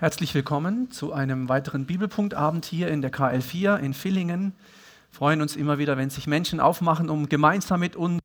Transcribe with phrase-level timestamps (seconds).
[0.00, 4.52] Herzlich willkommen zu einem weiteren Bibelpunktabend hier in der KL4 in Villingen.
[5.10, 8.20] Wir freuen uns immer wieder, wenn sich Menschen aufmachen, um gemeinsam mit uns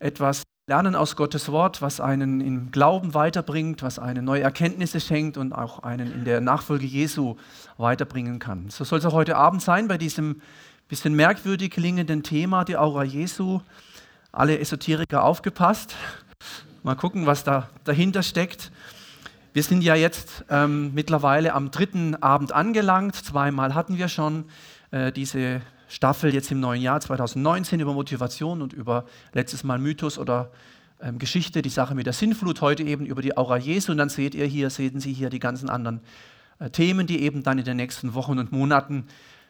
[0.00, 5.38] etwas lernen aus Gottes Wort, was einen im Glauben weiterbringt, was einen neue Erkenntnisse schenkt
[5.38, 7.36] und auch einen in der Nachfolge Jesu
[7.78, 8.68] weiterbringen kann.
[8.68, 10.42] So soll es auch heute Abend sein bei diesem
[10.88, 13.62] bisschen merkwürdig klingenden Thema, die Aura Jesu.
[14.30, 15.96] Alle Esoteriker aufgepasst.
[16.82, 18.70] Mal gucken, was da dahinter steckt.
[19.54, 23.16] Wir sind ja jetzt ähm, mittlerweile am dritten Abend angelangt.
[23.16, 24.46] Zweimal hatten wir schon
[24.92, 30.18] äh, diese Staffel jetzt im neuen Jahr 2019 über Motivation und über letztes Mal Mythos
[30.18, 30.50] oder
[31.02, 33.92] ähm, Geschichte, die Sache mit der Sinnflut, heute eben über die Aura Jesu.
[33.92, 36.00] Und dann seht ihr hier, sehen Sie hier die ganzen anderen
[36.58, 39.04] äh, Themen, die eben dann in den nächsten Wochen und Monaten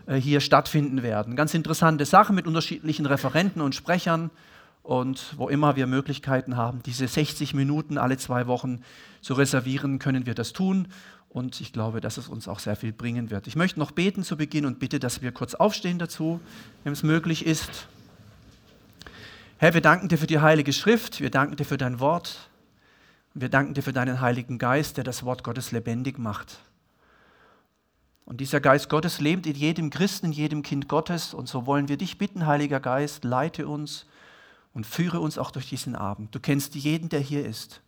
[0.06, 1.36] äh, hier stattfinden werden.
[1.36, 4.30] Ganz interessante Sachen mit unterschiedlichen Referenten und Sprechern.
[4.82, 8.82] Und wo immer wir Möglichkeiten haben, diese 60 Minuten alle zwei Wochen
[9.20, 10.88] zu reservieren, können wir das tun.
[11.28, 13.46] Und ich glaube, dass es uns auch sehr viel bringen wird.
[13.46, 16.40] Ich möchte noch beten zu Beginn und bitte, dass wir kurz aufstehen dazu,
[16.84, 17.86] wenn es möglich ist.
[19.56, 22.50] Herr, wir danken dir für die Heilige Schrift, wir danken dir für dein Wort,
[23.32, 26.58] wir danken dir für deinen Heiligen Geist, der das Wort Gottes lebendig macht.
[28.24, 31.32] Und dieser Geist Gottes lebt in jedem Christen, in jedem Kind Gottes.
[31.32, 34.06] Und so wollen wir dich bitten, Heiliger Geist, leite uns
[34.74, 36.34] und führe uns auch durch diesen Abend.
[36.34, 37.82] Du kennst jeden, der hier ist.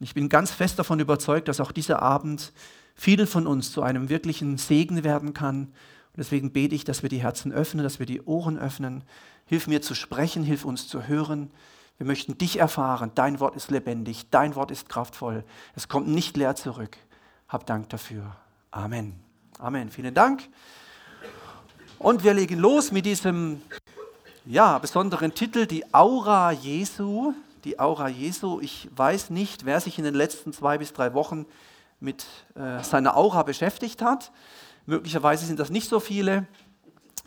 [0.00, 2.52] Ich bin ganz fest davon überzeugt, dass auch dieser Abend
[2.94, 5.62] vielen von uns zu einem wirklichen Segen werden kann.
[5.64, 9.04] Und deswegen bete ich, dass wir die Herzen öffnen, dass wir die Ohren öffnen.
[9.46, 11.50] Hilf mir zu sprechen, hilf uns zu hören.
[11.96, 13.10] Wir möchten dich erfahren.
[13.14, 15.44] Dein Wort ist lebendig, dein Wort ist kraftvoll.
[15.74, 16.96] Es kommt nicht leer zurück.
[17.48, 18.36] Hab Dank dafür.
[18.70, 19.18] Amen.
[19.58, 19.90] Amen.
[19.90, 20.48] Vielen Dank.
[21.98, 23.60] Und wir legen los mit diesem
[24.48, 27.34] ja, besonderen Titel, die Aura Jesu.
[27.64, 28.60] Die Aura Jesu.
[28.60, 31.44] Ich weiß nicht, wer sich in den letzten zwei bis drei Wochen
[32.00, 34.32] mit äh, seiner Aura beschäftigt hat.
[34.86, 36.46] Möglicherweise sind das nicht so viele.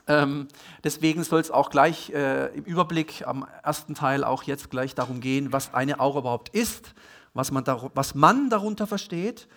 [0.08, 0.48] Ähm,
[0.84, 5.20] deswegen soll es auch gleich äh, im Überblick am ersten Teil auch jetzt gleich darum
[5.20, 6.96] gehen, was eine Aura überhaupt ist,
[7.36, 9.48] was man, dar was man darunter versteht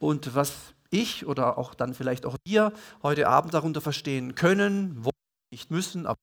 [0.00, 0.52] und was
[0.90, 2.72] ich oder auch dann vielleicht auch wir
[3.04, 5.12] heute Abend darunter verstehen können, wollen,
[5.52, 6.18] nicht müssen, aber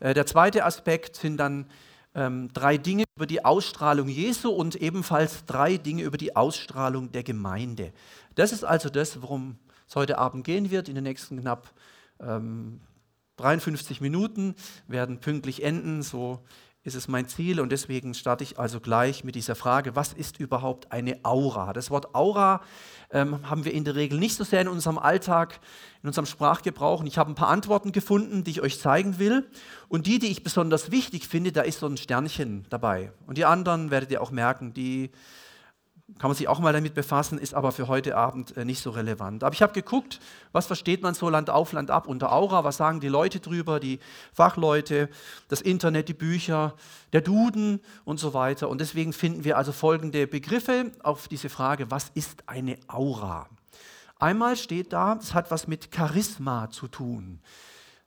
[0.00, 1.66] der zweite Aspekt sind dann
[2.14, 7.22] ähm, drei Dinge über die Ausstrahlung Jesu und ebenfalls drei Dinge über die Ausstrahlung der
[7.22, 7.92] Gemeinde.
[8.34, 10.88] Das ist also das, worum es heute Abend gehen wird.
[10.88, 11.72] In den nächsten knapp
[12.20, 12.80] ähm,
[13.36, 14.54] 53 Minuten
[14.88, 16.02] werden pünktlich enden.
[16.02, 16.40] So
[16.86, 20.38] ist es mein Ziel und deswegen starte ich also gleich mit dieser Frage, was ist
[20.38, 21.72] überhaupt eine Aura?
[21.72, 22.62] Das Wort Aura
[23.10, 25.58] ähm, haben wir in der Regel nicht so sehr in unserem Alltag,
[26.04, 27.00] in unserem Sprachgebrauch.
[27.00, 29.50] Und ich habe ein paar Antworten gefunden, die ich euch zeigen will.
[29.88, 33.12] Und die, die ich besonders wichtig finde, da ist so ein Sternchen dabei.
[33.26, 35.10] Und die anderen werdet ihr auch merken, die
[36.18, 38.90] kann man sich auch mal damit befassen, ist aber für heute Abend äh, nicht so
[38.90, 39.42] relevant.
[39.42, 40.20] Aber ich habe geguckt,
[40.52, 43.80] was versteht man so Land auf, Land ab unter Aura, was sagen die Leute drüber,
[43.80, 43.98] die
[44.32, 45.08] Fachleute,
[45.48, 46.74] das Internet, die Bücher,
[47.12, 48.68] der Duden und so weiter.
[48.68, 53.48] Und deswegen finden wir also folgende Begriffe auf diese Frage, was ist eine Aura?
[54.18, 57.40] Einmal steht da, es hat was mit Charisma zu tun.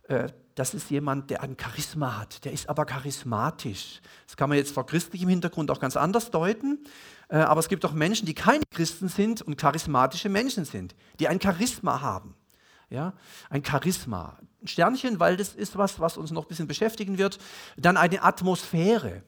[0.08, 4.02] Äh, das ist jemand, der ein Charisma hat, der ist aber charismatisch.
[4.26, 6.80] Das kann man jetzt vor christlichem Hintergrund auch ganz anders deuten.
[7.30, 11.28] Äh, aber es gibt auch Menschen, die keine Christen sind und charismatische Menschen sind, die
[11.28, 12.36] ein Charisma haben.
[12.90, 13.14] Ja,
[13.50, 14.38] ein Charisma.
[14.62, 17.38] Ein Sternchen, weil das ist was, was uns noch ein bisschen beschäftigen wird.
[17.78, 19.24] Dann eine Atmosphäre.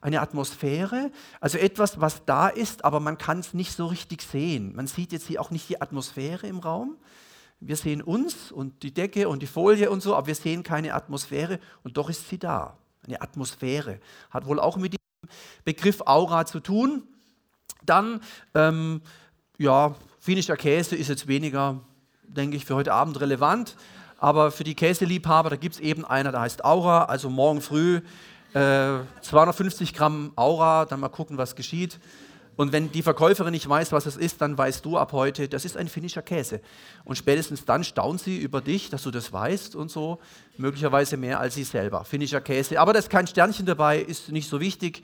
[0.00, 4.74] Eine Atmosphäre, also etwas, was da ist, aber man kann es nicht so richtig sehen.
[4.74, 6.96] Man sieht jetzt hier auch nicht die Atmosphäre im Raum.
[7.60, 10.94] Wir sehen uns und die Decke und die Folie und so, aber wir sehen keine
[10.94, 12.76] Atmosphäre und doch ist sie da.
[13.06, 14.00] Eine Atmosphäre.
[14.30, 15.28] Hat wohl auch mit dem
[15.64, 17.06] Begriff Aura zu tun.
[17.86, 18.20] Dann,
[18.54, 19.02] ähm,
[19.58, 21.80] ja, finnischer Käse ist jetzt weniger,
[22.22, 23.76] denke ich, für heute Abend relevant.
[24.18, 27.06] Aber für die Käseliebhaber, da gibt es eben einer, der heißt Aura.
[27.06, 28.00] Also morgen früh
[28.54, 31.98] äh, 250 Gramm Aura, dann mal gucken, was geschieht.
[32.54, 35.64] Und wenn die Verkäuferin nicht weiß, was es ist, dann weißt du ab heute, das
[35.64, 36.60] ist ein finnischer Käse.
[37.04, 40.18] Und spätestens dann staunt sie über dich, dass du das weißt und so.
[40.58, 42.04] Möglicherweise mehr als sie selber.
[42.04, 42.78] Finnischer Käse.
[42.78, 45.02] Aber da ist kein Sternchen dabei, ist nicht so wichtig.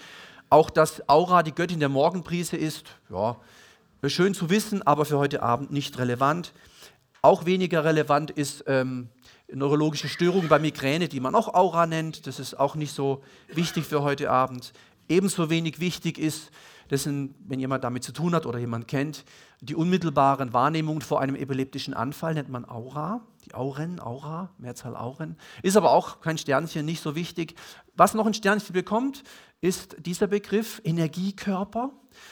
[0.50, 3.36] Auch dass Aura die Göttin der Morgenprise ist, ja,
[4.06, 6.52] schön zu wissen, aber für heute Abend nicht relevant.
[7.20, 9.08] Auch weniger relevant ist ähm,
[9.52, 12.26] neurologische Störungen bei Migräne, die man auch Aura nennt.
[12.26, 13.22] Das ist auch nicht so
[13.52, 14.72] wichtig für heute Abend.
[15.08, 16.50] Ebenso wenig wichtig ist,
[16.88, 19.24] das wenn jemand damit zu tun hat oder jemand kennt,
[19.60, 23.20] die unmittelbaren Wahrnehmungen vor einem epileptischen Anfall nennt man Aura.
[23.44, 25.36] Die Auren, Aura, Mehrzahl Auren.
[25.62, 27.54] Ist aber auch kein Sternchen, nicht so wichtig.
[27.96, 29.22] Was noch ein Sternchen bekommt,
[29.60, 31.90] ist dieser Begriff Energiekörper.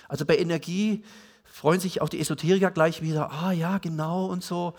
[0.08, 1.02] Also bei Energie
[1.44, 4.74] freuen sich auch die Esoteriker gleich wieder, ah ja, genau und so.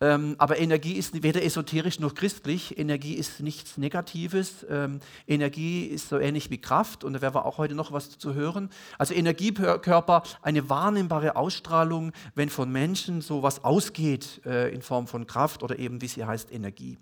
[0.00, 2.78] Ähm, aber Energie ist weder esoterisch noch christlich.
[2.78, 4.64] Energie ist nichts Negatives.
[4.70, 8.16] Ähm, Energie ist so ähnlich wie Kraft und da werden wir auch heute noch was
[8.16, 8.70] zu hören.
[8.96, 15.26] Also Energiekörper, eine wahrnehmbare Ausstrahlung, wenn von Menschen so was ausgeht äh, in Form von
[15.26, 16.96] Kraft oder eben, wie sie heißt, Energie.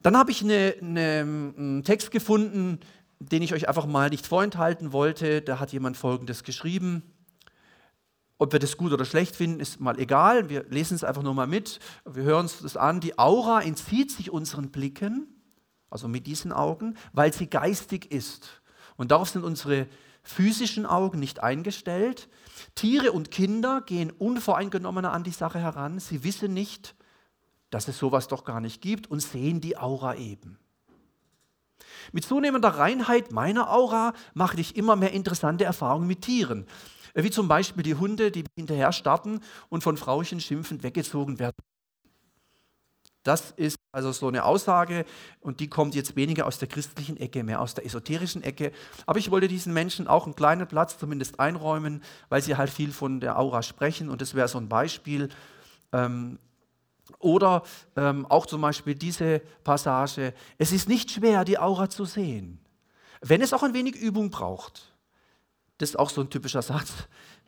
[0.00, 2.80] Dann habe ich eine, einen Text gefunden,
[3.20, 5.42] den ich euch einfach mal nicht vorenthalten wollte.
[5.42, 7.02] Da hat jemand Folgendes geschrieben.
[8.38, 10.48] Ob wir das gut oder schlecht finden, ist mal egal.
[10.48, 11.78] Wir lesen es einfach nur mal mit.
[12.06, 13.00] Wir hören uns das an.
[13.00, 15.28] Die Aura entzieht sich unseren Blicken,
[15.90, 18.62] also mit diesen Augen, weil sie geistig ist.
[18.96, 19.86] Und darauf sind unsere
[20.22, 22.30] physischen Augen nicht eingestellt.
[22.74, 25.98] Tiere und Kinder gehen unvoreingenommener an die Sache heran.
[25.98, 26.94] Sie wissen nicht,
[27.68, 30.58] dass es sowas doch gar nicht gibt und sehen die Aura eben.
[32.12, 36.66] Mit zunehmender Reinheit meiner Aura mache ich immer mehr interessante Erfahrungen mit Tieren.
[37.14, 41.56] Äh, wie zum Beispiel die Hunde, die hinterher starten und von Frauchen schimpfend weggezogen werden.
[43.22, 45.04] Das ist also so eine Aussage
[45.40, 48.72] und die kommt jetzt weniger aus der christlichen Ecke, mehr aus der esoterischen Ecke.
[49.04, 52.92] Aber ich wollte diesen Menschen auch einen kleinen Platz zumindest einräumen, weil sie halt viel
[52.92, 55.28] von der Aura sprechen und das wäre so ein Beispiel.
[55.92, 56.38] Ähm,
[57.20, 57.62] oder
[57.96, 62.58] ähm, auch zum Beispiel diese Passage, es ist nicht schwer, die Aura zu sehen,
[63.20, 64.92] wenn es auch ein wenig Übung braucht.
[65.78, 66.92] Das ist auch so ein typischer Satz.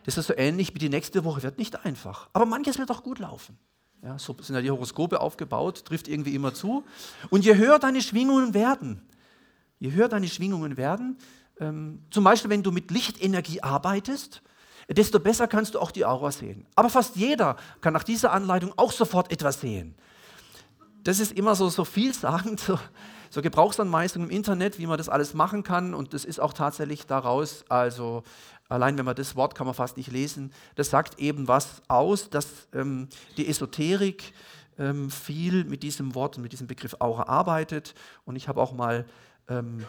[0.04, 2.28] Das ist so ähnlich wie die nächste Woche wird nicht einfach.
[2.32, 3.58] Aber manches wird auch gut laufen.
[4.02, 6.84] Ja, so sind ja die Horoskope aufgebaut, trifft irgendwie immer zu.
[7.30, 9.02] Und je höher deine Schwingungen werden,
[9.78, 11.18] je höher deine Schwingungen werden,
[11.60, 14.42] ähm, zum Beispiel wenn du mit Lichtenergie arbeitest,
[14.94, 16.66] desto besser kannst du auch die Aura sehen.
[16.74, 19.94] Aber fast jeder kann nach dieser Anleitung auch sofort etwas sehen.
[21.04, 22.78] Das ist immer so, so vielsagend, so,
[23.30, 25.94] so Gebrauchsanweisungen im Internet, wie man das alles machen kann.
[25.94, 28.22] Und das ist auch tatsächlich daraus, also
[28.68, 32.30] allein wenn man das Wort kann man fast nicht lesen, das sagt eben was aus,
[32.30, 34.32] dass ähm, die Esoterik
[34.78, 37.94] ähm, viel mit diesem Wort und mit diesem Begriff Aura arbeitet.
[38.24, 39.04] Und ich habe auch mal
[39.48, 39.84] ähm, äh,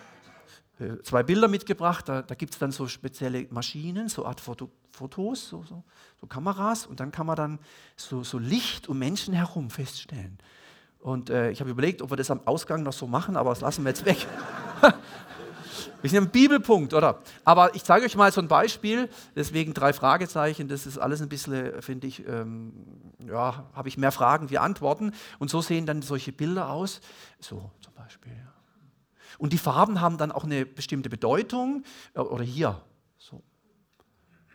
[1.04, 2.08] zwei Bilder mitgebracht.
[2.08, 5.84] Da, da gibt es dann so spezielle Maschinen, so Art Foto, Fotos, so, so,
[6.20, 6.86] so, Kameras.
[6.86, 7.60] Und dann kann man dann
[7.96, 10.38] so, so Licht um Menschen herum feststellen.
[11.00, 13.62] Und äh, ich habe überlegt, ob wir das am Ausgang noch so machen, aber das
[13.62, 14.26] lassen wir jetzt weg.
[16.02, 17.20] wir sind im Bibelpunkt, oder?
[17.44, 20.70] Aber ich zeige euch mal so ein Beispiel, deswegen drei Fragezeichen.
[20.70, 22.74] Das ist alles ein bisschen, finde ich, ähm,
[23.28, 25.12] ja, habe ich mehr Fragen wie Antworten.
[25.40, 27.02] Und so sehen dann solche Bilder aus.
[27.40, 28.34] So zum Beispiel.
[29.38, 31.84] Und die Farben haben dann auch eine bestimmte Bedeutung.
[32.14, 32.82] Äh, oder hier,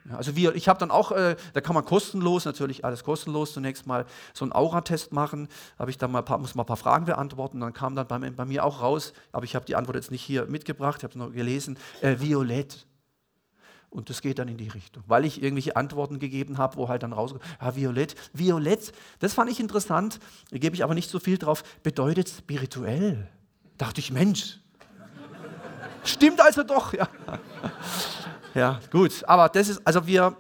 [0.08, 3.52] ja, also wir, ich habe dann auch, äh, da kann man kostenlos, natürlich alles kostenlos,
[3.52, 5.48] zunächst mal so einen Aura-Test machen.
[5.78, 7.60] Habe ich dann mal paar, muss mal ein paar Fragen beantworten.
[7.60, 10.22] Dann kam dann bei, bei mir auch raus, aber ich habe die Antwort jetzt nicht
[10.22, 12.86] hier mitgebracht, ich habe es nur gelesen, äh, Violett.
[13.90, 17.02] Und das geht dann in die Richtung, weil ich irgendwelche Antworten gegeben habe, wo halt
[17.02, 18.14] dann rauskommt, ja, Violett.
[18.34, 20.20] Violett, das fand ich interessant,
[20.50, 23.28] gebe ich aber nicht so viel drauf, bedeutet spirituell.
[23.78, 24.60] Dachte ich, Mensch,
[26.08, 27.08] stimmt also doch, ja.
[28.54, 29.24] Ja, gut.
[29.26, 30.36] Aber das ist, also wir,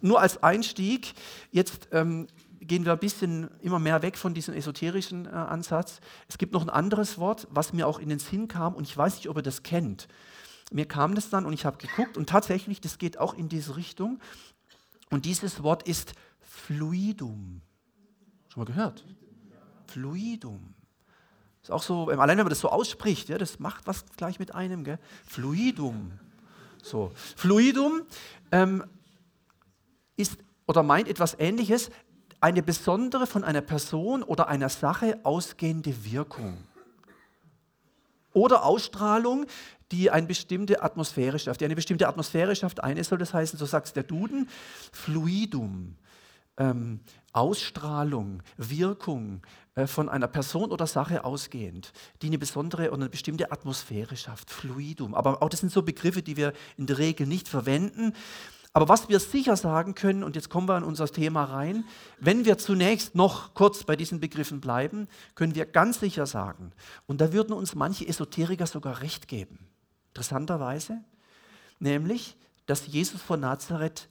[0.00, 1.14] nur als Einstieg,
[1.50, 2.28] jetzt ähm,
[2.60, 6.00] gehen wir ein bisschen immer mehr weg von diesem esoterischen äh, Ansatz.
[6.28, 8.96] Es gibt noch ein anderes Wort, was mir auch in den Sinn kam und ich
[8.96, 10.08] weiß nicht, ob ihr das kennt.
[10.72, 13.76] Mir kam das dann und ich habe geguckt und tatsächlich, das geht auch in diese
[13.76, 14.20] Richtung.
[15.10, 17.62] Und dieses Wort ist Fluidum.
[18.48, 19.04] Schon mal gehört?
[19.86, 20.74] Fluidum.
[21.66, 24.54] Ist auch so, allein wenn man das so ausspricht, ja, das macht was gleich mit
[24.54, 25.00] einem, gell?
[25.26, 26.12] Fluidum.
[26.80, 27.10] So.
[27.34, 28.02] Fluidum
[28.52, 28.84] ähm,
[30.16, 31.90] ist oder meint etwas Ähnliches,
[32.40, 36.56] eine besondere von einer Person oder einer Sache ausgehende Wirkung.
[38.32, 39.46] Oder Ausstrahlung,
[39.90, 42.84] die eine bestimmte Atmosphäre schafft, die eine bestimmte Atmosphäre schafft.
[42.84, 44.48] Eine soll das heißen, so sagt es der Duden,
[44.92, 45.96] Fluidum,
[46.56, 47.00] ähm,
[47.32, 49.42] Ausstrahlung, Wirkung,
[49.76, 54.50] äh, von einer Person oder Sache ausgehend, die eine besondere oder eine bestimmte Atmosphäre schafft,
[54.50, 55.14] Fluidum.
[55.14, 58.14] Aber auch das sind so Begriffe, die wir in der Regel nicht verwenden.
[58.72, 61.84] Aber was wir sicher sagen können, und jetzt kommen wir in unser Thema rein,
[62.18, 66.72] wenn wir zunächst noch kurz bei diesen Begriffen bleiben, können wir ganz sicher sagen,
[67.06, 69.58] und da würden uns manche Esoteriker sogar recht geben,
[70.08, 71.04] interessanterweise,
[71.80, 74.08] nämlich, dass Jesus von Nazareth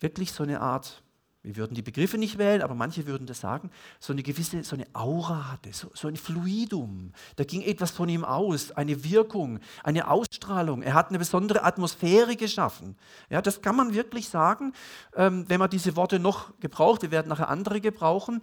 [0.00, 1.03] wirklich so eine Art
[1.44, 3.70] wir würden die Begriffe nicht wählen, aber manche würden das sagen,
[4.00, 7.12] so eine gewisse, so eine Aura hatte, so, so ein Fluidum.
[7.36, 10.82] Da ging etwas von ihm aus, eine Wirkung, eine Ausstrahlung.
[10.82, 12.96] Er hat eine besondere Atmosphäre geschaffen.
[13.28, 14.72] Ja, das kann man wirklich sagen,
[15.14, 17.02] ähm, wenn man diese Worte noch gebraucht.
[17.02, 18.40] Wir werden nachher andere gebrauchen.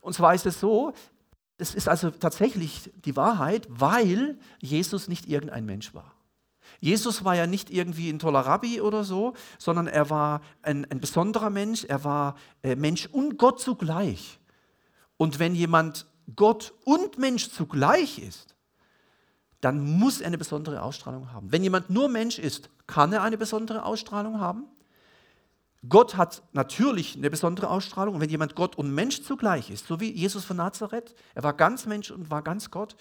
[0.00, 0.94] Und zwar ist es so,
[1.58, 6.12] es ist also tatsächlich die Wahrheit, weil Jesus nicht irgendein Mensch war.
[6.82, 10.98] Jesus war ja nicht irgendwie ein toller Rabbi oder so, sondern er war ein, ein
[10.98, 12.34] besonderer Mensch, er war
[12.64, 14.40] äh, Mensch und Gott zugleich.
[15.16, 18.56] Und wenn jemand Gott und Mensch zugleich ist,
[19.60, 21.52] dann muss er eine besondere Ausstrahlung haben.
[21.52, 24.64] Wenn jemand nur Mensch ist, kann er eine besondere Ausstrahlung haben.
[25.88, 28.16] Gott hat natürlich eine besondere Ausstrahlung.
[28.16, 31.52] Und wenn jemand Gott und Mensch zugleich ist, so wie Jesus von Nazareth, er war
[31.52, 32.96] ganz Mensch und war ganz Gott,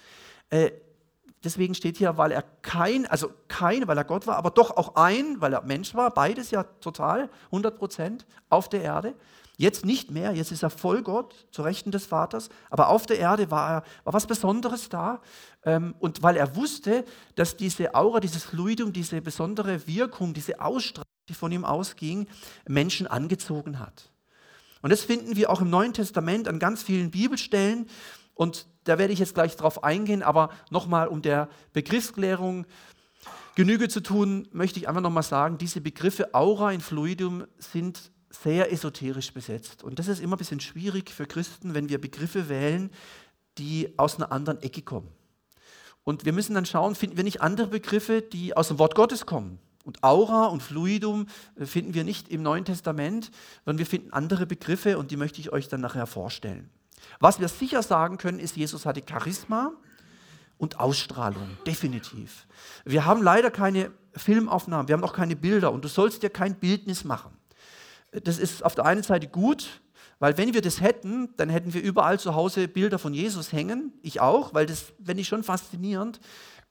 [0.51, 0.69] äh,
[1.43, 4.95] Deswegen steht hier, weil er kein, also kein, weil er Gott war, aber doch auch
[4.95, 9.15] ein, weil er Mensch war, beides ja total, 100 Prozent auf der Erde.
[9.57, 13.19] Jetzt nicht mehr, jetzt ist er voll Gott, zu Rechten des Vaters, aber auf der
[13.19, 15.21] Erde war, er, war was Besonderes da.
[15.63, 17.05] Ähm, und weil er wusste,
[17.35, 22.27] dass diese Aura, dieses Fluidum, diese besondere Wirkung, diese Ausstrahlung, die von ihm ausging,
[22.67, 24.11] Menschen angezogen hat.
[24.81, 27.87] Und das finden wir auch im Neuen Testament an ganz vielen Bibelstellen.
[28.33, 32.65] Und da werde ich jetzt gleich drauf eingehen, aber nochmal, um der Begriffsklärung
[33.55, 38.71] Genüge zu tun, möchte ich einfach nochmal sagen, diese Begriffe Aura in Fluidum sind sehr
[38.71, 39.83] esoterisch besetzt.
[39.83, 42.89] Und das ist immer ein bisschen schwierig für Christen, wenn wir Begriffe wählen,
[43.57, 45.09] die aus einer anderen Ecke kommen.
[46.03, 49.25] Und wir müssen dann schauen, finden wir nicht andere Begriffe, die aus dem Wort Gottes
[49.25, 49.59] kommen.
[49.83, 53.31] Und Aura und Fluidum äh, finden wir nicht im Neuen Testament,
[53.65, 56.69] sondern wir finden andere Begriffe und die möchte ich euch dann nachher vorstellen.
[57.19, 59.71] Was wir sicher sagen können, ist, Jesus hatte Charisma
[60.57, 62.45] und Ausstrahlung, definitiv.
[62.85, 66.55] Wir haben leider keine Filmaufnahmen, wir haben auch keine Bilder und du sollst dir kein
[66.55, 67.31] Bildnis machen.
[68.11, 69.81] Das ist auf der einen Seite gut,
[70.19, 73.93] weil wenn wir das hätten, dann hätten wir überall zu Hause Bilder von Jesus hängen.
[74.03, 76.19] Ich auch, weil das fände ich schon faszinierend.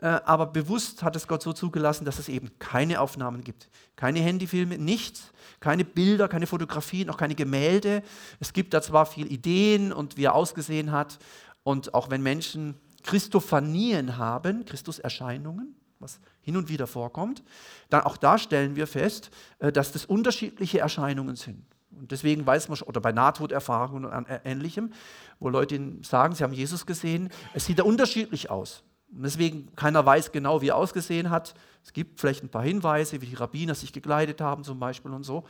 [0.01, 3.69] Äh, aber bewusst hat es Gott so zugelassen, dass es eben keine Aufnahmen gibt.
[3.97, 8.03] Keine Handyfilme, nichts, keine Bilder, keine Fotografien, auch keine Gemälde.
[8.41, 11.19] Es gibt da zwar viel Ideen und wie er ausgesehen hat.
[11.63, 17.43] Und auch wenn Menschen Christophanien haben, Christuserscheinungen, was hin und wieder vorkommt,
[17.91, 21.63] dann auch da stellen wir fest, äh, dass das unterschiedliche Erscheinungen sind.
[21.91, 24.93] Und deswegen weiß man schon, oder bei Nahtoderfahrungen und Ähnlichem,
[25.41, 28.85] wo Leute sagen, sie haben Jesus gesehen, es sieht da unterschiedlich aus.
[29.13, 31.55] Deswegen keiner weiß genau, wie er ausgesehen hat.
[31.85, 35.25] Es gibt vielleicht ein paar Hinweise, wie die Rabbiner sich gekleidet haben zum Beispiel und
[35.25, 35.45] so.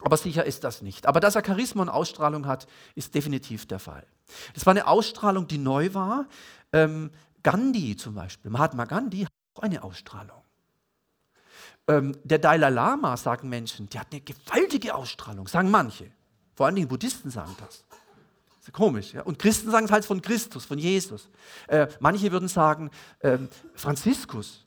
[0.00, 1.06] Aber sicher ist das nicht.
[1.06, 4.06] Aber dass er Charisma und Ausstrahlung hat, ist definitiv der Fall.
[4.54, 6.26] Das war eine Ausstrahlung, die neu war.
[6.72, 7.10] Ähm,
[7.42, 10.42] Gandhi zum Beispiel, Mahatma Gandhi hat auch eine Ausstrahlung.
[11.88, 16.10] Ähm, der Dalai Lama, sagen Menschen, der hat eine gewaltige Ausstrahlung, sagen manche.
[16.54, 17.84] Vor allen Dingen Buddhisten sagen das.
[18.66, 19.12] Ist komisch.
[19.12, 19.22] Ja?
[19.22, 21.28] Und Christen sagen es halt von Christus, von Jesus.
[21.68, 22.90] Äh, manche würden sagen,
[23.22, 24.66] ähm, Franziskus,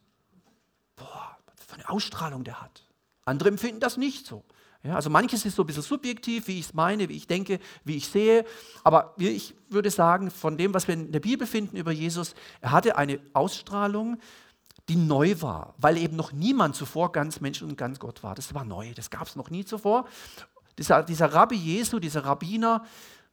[0.95, 2.85] boah, was für eine Ausstrahlung der hat.
[3.25, 4.45] Andere empfinden das nicht so.
[4.83, 7.59] Ja, also manches ist so ein bisschen subjektiv, wie ich es meine, wie ich denke,
[7.83, 8.45] wie ich sehe.
[8.85, 12.71] Aber ich würde sagen, von dem, was wir in der Bibel finden über Jesus, er
[12.71, 14.17] hatte eine Ausstrahlung,
[14.87, 18.33] die neu war, weil eben noch niemand zuvor ganz Mensch und ganz Gott war.
[18.33, 20.07] Das war neu, das gab es noch nie zuvor.
[20.77, 22.85] Dieser, dieser Rabbi Jesu, dieser Rabbiner,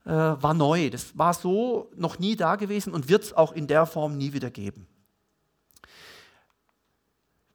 [0.07, 0.89] äh, war neu.
[0.89, 4.31] Das war so noch nie da gewesen und wird es auch in der Form nie
[4.31, 4.87] wieder geben.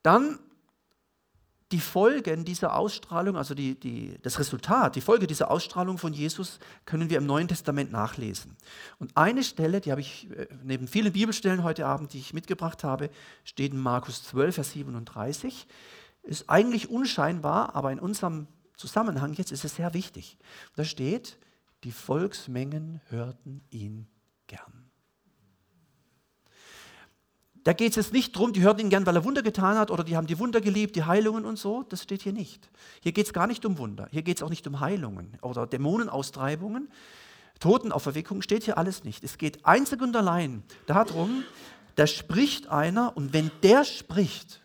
[0.02, 0.38] Dann
[1.70, 6.58] die Folgen dieser Ausstrahlung, also die, die, das Resultat, die Folge dieser Ausstrahlung von Jesus
[6.84, 8.58] können wir im Neuen Testament nachlesen.
[8.98, 12.84] Und eine Stelle, die habe ich äh, neben vielen Bibelstellen heute Abend, die ich mitgebracht
[12.84, 13.08] habe,
[13.44, 15.66] steht in Markus 12, Vers 37.
[16.24, 20.36] Ist eigentlich unscheinbar, aber in unserem Zusammenhang jetzt ist es sehr wichtig.
[20.76, 21.38] Da steht,
[21.84, 24.06] die Volksmengen hörten ihn
[24.46, 24.90] gern.
[27.64, 29.90] Da geht es jetzt nicht darum, die hörten ihn gern, weil er Wunder getan hat
[29.90, 31.84] oder die haben die Wunder geliebt, die Heilungen und so.
[31.84, 32.70] Das steht hier nicht.
[33.02, 34.08] Hier geht es gar nicht um Wunder.
[34.10, 36.88] Hier geht es auch nicht um Heilungen oder Dämonenaustreibungen.
[37.60, 39.22] Totenauferweckung steht hier alles nicht.
[39.22, 41.44] Es geht einzig und allein darum,
[41.94, 44.60] da spricht einer und wenn der spricht,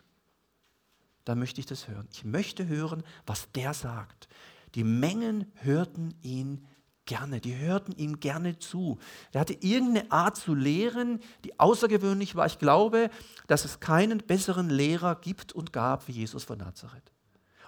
[1.24, 2.07] dann möchte ich das hören.
[2.12, 4.27] Ich möchte hören, was der sagt.
[4.74, 6.65] Die Mengen hörten ihn
[7.08, 9.00] gerne, die hörten ihm gerne zu.
[9.32, 12.46] Er hatte irgendeine Art zu lehren, die außergewöhnlich war.
[12.46, 13.10] Ich glaube,
[13.48, 17.12] dass es keinen besseren Lehrer gibt und gab wie Jesus von Nazareth.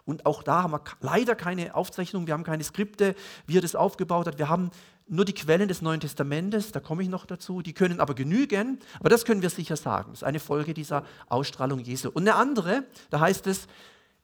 [0.06, 3.16] Und auch da haben wir leider keine Aufzeichnung, wir haben keine Skripte,
[3.48, 4.40] wie er das aufgebaut hat.
[4.40, 4.72] Wir haben
[5.08, 8.80] nur die Quellen des Neuen Testamentes, da komme ich noch dazu, die können aber genügen,
[9.00, 10.12] aber das können wir sicher sagen.
[10.12, 12.10] Das ist eine Folge dieser Ausstrahlung Jesu.
[12.10, 13.68] Und eine andere, da heißt es,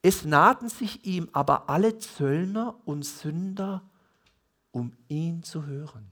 [0.02, 3.82] es nahten sich ihm aber alle Zöllner und Sünder
[4.75, 6.12] um ihn zu hören.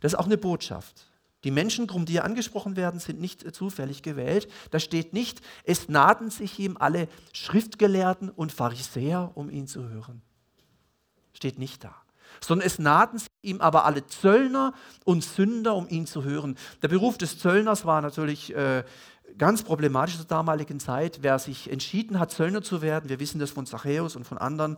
[0.00, 1.06] Das ist auch eine Botschaft.
[1.44, 4.48] Die Menschengruppen, die hier angesprochen werden, sind nicht zufällig gewählt.
[4.72, 10.20] Da steht nicht, es nahten sich ihm alle Schriftgelehrten und Pharisäer, um ihn zu hören.
[11.32, 11.94] Steht nicht da.
[12.40, 16.58] Sondern es nahten sich ihm aber alle Zöllner und Sünder, um ihn zu hören.
[16.82, 18.82] Der Beruf des Zöllners war natürlich äh,
[19.38, 21.18] ganz problematisch zur damaligen Zeit.
[21.22, 24.76] Wer sich entschieden hat, Zöllner zu werden, wir wissen das von Zachäus und von anderen,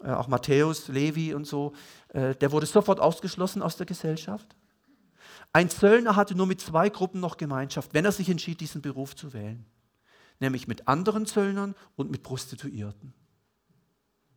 [0.00, 1.72] auch Matthäus, Levi und so,
[2.08, 4.56] äh, der wurde sofort ausgeschlossen aus der Gesellschaft.
[5.52, 9.14] Ein Zöllner hatte nur mit zwei Gruppen noch Gemeinschaft, wenn er sich entschied, diesen Beruf
[9.14, 9.64] zu wählen.
[10.40, 13.14] Nämlich mit anderen Zöllnern und mit Prostituierten.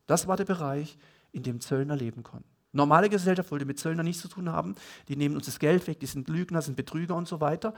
[0.05, 0.97] Das war der Bereich,
[1.31, 2.47] in dem Zöllner leben konnten.
[2.71, 4.75] Normale Gesellschaft wollte mit Zöllnern nichts zu tun haben.
[5.07, 7.73] Die nehmen uns das Geld weg, die sind Lügner, sind Betrüger und so weiter.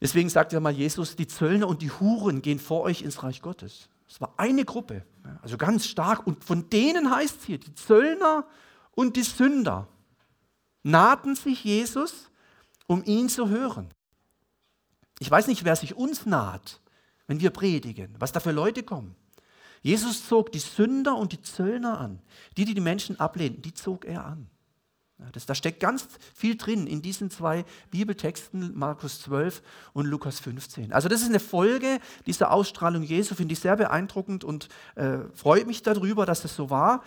[0.00, 3.42] Deswegen sagt ja mal Jesus, die Zöllner und die Huren gehen vor euch ins Reich
[3.42, 3.88] Gottes.
[4.10, 5.06] Das war eine Gruppe,
[5.40, 6.26] also ganz stark.
[6.26, 8.44] Und von denen heißt es hier, die Zöllner
[8.90, 9.86] und die Sünder
[10.82, 12.28] nahten sich Jesus
[12.88, 13.88] um ihn zu hören.
[15.20, 16.80] Ich weiß nicht, wer sich uns naht,
[17.28, 19.14] wenn wir predigen, was da für Leute kommen.
[19.80, 22.20] Jesus zog die Sünder und die Zöllner an.
[22.56, 24.50] Die, die die Menschen ablehnen, die zog er an.
[25.32, 29.62] Das, da steckt ganz viel drin in diesen zwei Bibeltexten, Markus 12
[29.92, 30.92] und Lukas 15.
[30.92, 35.66] Also das ist eine Folge dieser Ausstrahlung Jesu, finde ich sehr beeindruckend und äh, freut
[35.66, 37.02] mich darüber, dass das so war.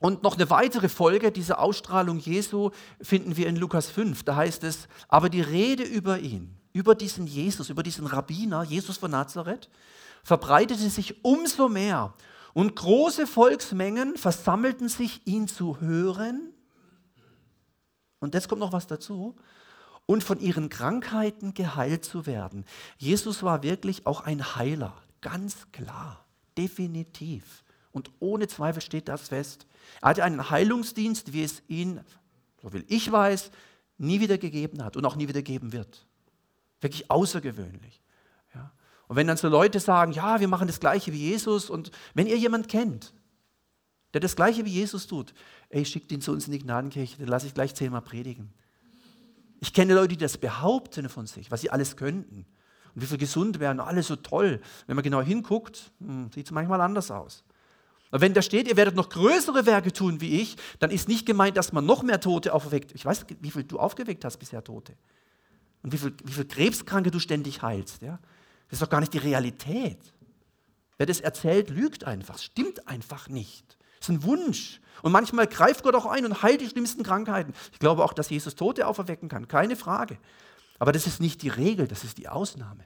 [0.00, 4.22] Und noch eine weitere Folge dieser Ausstrahlung Jesu finden wir in Lukas 5.
[4.22, 8.96] Da heißt es, aber die Rede über ihn, über diesen Jesus, über diesen Rabbiner, Jesus
[8.96, 9.68] von Nazareth,
[10.22, 12.14] verbreitete sich umso mehr.
[12.54, 16.52] Und große Volksmengen versammelten sich, ihn zu hören.
[18.20, 19.36] Und jetzt kommt noch was dazu.
[20.06, 22.64] Und von ihren Krankheiten geheilt zu werden.
[22.96, 26.24] Jesus war wirklich auch ein Heiler, ganz klar,
[26.56, 27.62] definitiv.
[27.92, 29.66] Und ohne Zweifel steht das fest.
[30.00, 32.00] Er hatte einen Heilungsdienst, wie es ihn,
[32.62, 33.50] so viel ich weiß,
[33.98, 36.06] nie wieder gegeben hat und auch nie wieder geben wird.
[36.80, 38.00] Wirklich außergewöhnlich.
[38.54, 38.72] Ja.
[39.08, 42.26] Und wenn dann so Leute sagen, ja, wir machen das Gleiche wie Jesus und wenn
[42.26, 43.12] ihr jemand kennt,
[44.14, 45.34] der das Gleiche wie Jesus tut,
[45.68, 48.50] ey, schickt ihn zu uns in die Gnadenkirche, dann lasse ich gleich zehnmal predigen.
[49.60, 52.46] Ich kenne Leute, die das behaupten von sich, was sie alles könnten
[52.94, 54.60] und wie viel gesund wären, alles so toll.
[54.86, 57.44] Wenn man genau hinguckt, hm, sieht es manchmal anders aus.
[58.10, 61.26] Und wenn da steht, ihr werdet noch größere Werke tun wie ich, dann ist nicht
[61.26, 62.92] gemeint, dass man noch mehr Tote auferweckt.
[62.94, 64.94] Ich weiß, wie viel du aufgeweckt hast bisher Tote.
[65.82, 68.00] Und wie viel, wie viel Krebskranke du ständig heilst.
[68.02, 68.18] Ja?
[68.68, 69.98] Das ist doch gar nicht die Realität.
[70.96, 73.77] Wer das erzählt, lügt einfach, stimmt einfach nicht.
[73.98, 74.80] Das ist ein Wunsch.
[75.02, 77.52] Und manchmal greift Gott auch ein und heilt die schlimmsten Krankheiten.
[77.72, 80.18] Ich glaube auch, dass Jesus Tote auferwecken kann, keine Frage.
[80.78, 82.84] Aber das ist nicht die Regel, das ist die Ausnahme.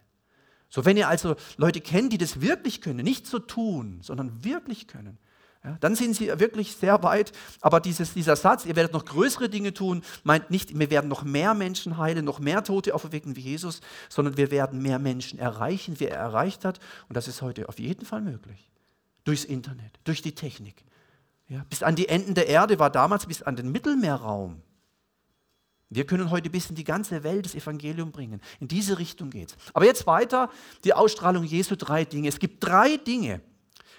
[0.68, 4.88] So, wenn ihr also Leute kennt, die das wirklich können, nicht so tun, sondern wirklich
[4.88, 5.18] können,
[5.64, 7.32] ja, dann sind sie wirklich sehr weit.
[7.60, 11.22] Aber dieses, dieser Satz, ihr werdet noch größere Dinge tun, meint nicht, wir werden noch
[11.22, 16.00] mehr Menschen heilen, noch mehr Tote auferwecken wie Jesus, sondern wir werden mehr Menschen erreichen,
[16.00, 16.80] wie er erreicht hat.
[17.08, 18.70] Und das ist heute auf jeden Fall möglich.
[19.24, 20.84] Durchs Internet, durch die Technik.
[21.52, 24.62] Ja, bis an die Enden der Erde war damals bis an den Mittelmeerraum
[25.94, 28.40] wir können heute bis in die ganze Welt das Evangelium bringen.
[28.60, 29.56] In diese Richtung geht es.
[29.74, 30.48] Aber jetzt weiter
[30.84, 32.28] die Ausstrahlung Jesu, drei Dinge.
[32.28, 33.42] Es gibt drei Dinge,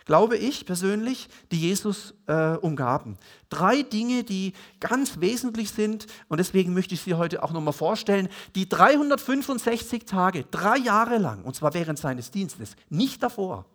[0.05, 3.19] glaube ich persönlich, die Jesus äh, umgaben.
[3.49, 8.27] Drei Dinge, die ganz wesentlich sind und deswegen möchte ich sie heute auch nochmal vorstellen.
[8.55, 13.67] Die 365 Tage, drei Jahre lang, und zwar während seines Dienstes, nicht davor,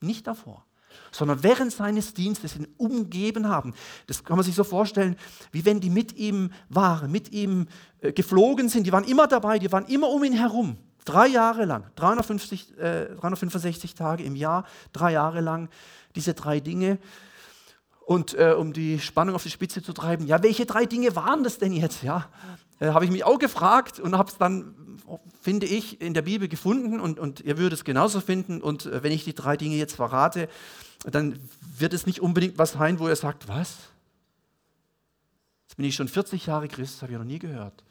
[0.00, 0.64] nicht davor
[1.10, 3.74] sondern während seines Dienstes ihn umgeben haben.
[4.06, 5.16] Das kann man sich so vorstellen,
[5.52, 7.66] wie wenn die mit ihm waren, mit ihm
[8.00, 8.86] äh, geflogen sind.
[8.86, 10.76] Die waren immer dabei, die waren immer um ihn herum.
[11.04, 15.68] Drei Jahre lang, 350, äh, 365 Tage im Jahr, drei Jahre lang,
[16.14, 16.98] diese drei Dinge.
[18.06, 21.42] Und äh, um die Spannung auf die Spitze zu treiben, ja, welche drei Dinge waren
[21.42, 22.02] das denn jetzt?
[22.02, 22.28] Ja,
[22.80, 24.74] äh, habe ich mich auch gefragt und habe es dann,
[25.40, 28.60] finde ich, in der Bibel gefunden und, und ihr würdet es genauso finden.
[28.60, 30.48] Und äh, wenn ich die drei Dinge jetzt verrate,
[31.10, 33.76] dann wird es nicht unbedingt was sein, wo er sagt, was?
[35.64, 37.84] Jetzt bin ich schon 40 Jahre Christ, habe ich noch nie gehört.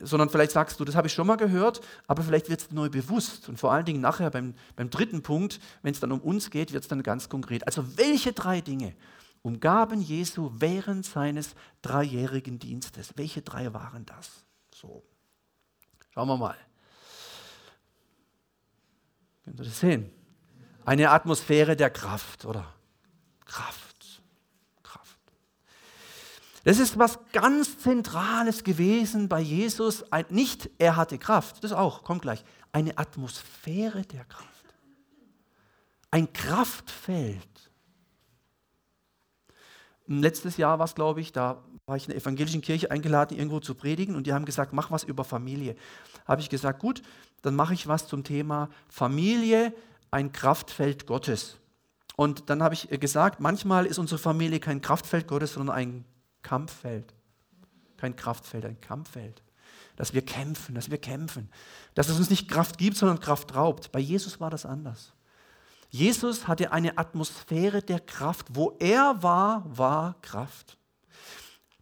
[0.00, 2.88] Sondern vielleicht sagst du, das habe ich schon mal gehört, aber vielleicht wird es neu
[2.88, 3.48] bewusst.
[3.48, 6.72] Und vor allen Dingen nachher beim, beim dritten Punkt, wenn es dann um uns geht,
[6.72, 7.66] wird es dann ganz konkret.
[7.66, 8.94] Also welche drei Dinge
[9.42, 13.14] umgaben Jesu während seines dreijährigen Dienstes?
[13.16, 14.44] Welche drei waren das?
[14.72, 15.02] So,
[16.10, 16.56] schauen wir mal.
[19.44, 20.17] Könnt ihr das sehen?
[20.88, 22.64] Eine Atmosphäre der Kraft, oder?
[23.44, 24.22] Kraft.
[24.82, 25.18] Kraft.
[26.64, 30.02] Das ist was ganz Zentrales gewesen bei Jesus.
[30.30, 32.42] Nicht er hatte Kraft, das auch, kommt gleich.
[32.72, 34.64] Eine Atmosphäre der Kraft.
[36.10, 37.70] Ein Kraftfeld.
[40.06, 43.60] Letztes Jahr war es, glaube ich, da war ich in der evangelischen Kirche eingeladen, irgendwo
[43.60, 45.76] zu predigen und die haben gesagt, mach was über Familie.
[46.26, 47.02] Habe ich gesagt, gut,
[47.42, 49.74] dann mache ich was zum Thema Familie
[50.10, 51.56] ein Kraftfeld Gottes.
[52.16, 56.04] Und dann habe ich gesagt, manchmal ist unsere Familie kein Kraftfeld Gottes, sondern ein
[56.42, 57.14] Kampffeld.
[57.96, 59.42] Kein Kraftfeld, ein Kampffeld.
[59.96, 61.50] dass wir kämpfen, dass wir kämpfen,
[61.94, 63.90] dass es uns nicht Kraft gibt, sondern Kraft raubt.
[63.90, 65.12] Bei Jesus war das anders.
[65.90, 68.46] Jesus hatte eine Atmosphäre der Kraft.
[68.50, 70.76] Wo er war, war Kraft.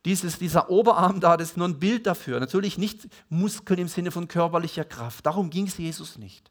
[0.04, 2.38] Dieses, dieser Oberarm da, das ist nur ein Bild dafür.
[2.38, 5.26] Natürlich nicht Muskeln im Sinne von körperlicher Kraft.
[5.26, 6.50] Darum ging es Jesus nicht.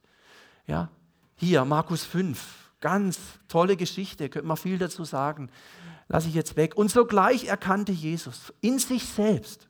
[0.67, 0.89] Ja?
[1.35, 5.49] Hier, Markus 5, ganz tolle Geschichte, könnte man viel dazu sagen.
[6.07, 6.75] Lasse ich jetzt weg.
[6.75, 9.67] Und sogleich erkannte Jesus in sich selbst,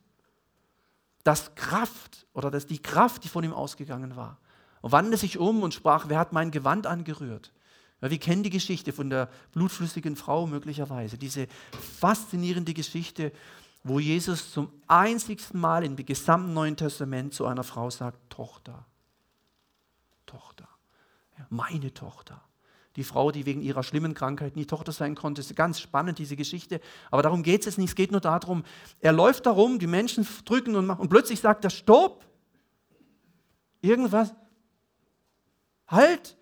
[1.24, 4.38] dass Kraft oder dass die Kraft, die von ihm ausgegangen war,
[4.82, 7.52] und wandte sich um und sprach, wer hat mein Gewand angerührt?
[8.02, 11.48] Ja, wir kennen die Geschichte von der blutflüssigen Frau möglicherweise, diese
[12.00, 13.32] faszinierende Geschichte,
[13.84, 18.86] wo Jesus zum einzigsten Mal im gesamten Neuen Testament zu einer Frau sagt, Tochter,
[20.26, 20.68] Tochter,
[21.50, 22.42] meine Tochter.
[22.96, 26.38] Die Frau, die wegen ihrer schlimmen Krankheit nie Tochter sein konnte, ist ganz spannend, diese
[26.38, 26.80] Geschichte.
[27.12, 27.90] Aber darum geht es nicht.
[27.90, 28.64] Es geht nur darum,
[29.02, 32.26] er läuft darum, die Menschen drücken und, machen, und plötzlich sagt er, Stopp!
[33.82, 34.34] Irgendwas.
[35.88, 36.38] Halt!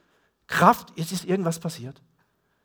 [0.46, 2.03] Kraft, es ist irgendwas passiert.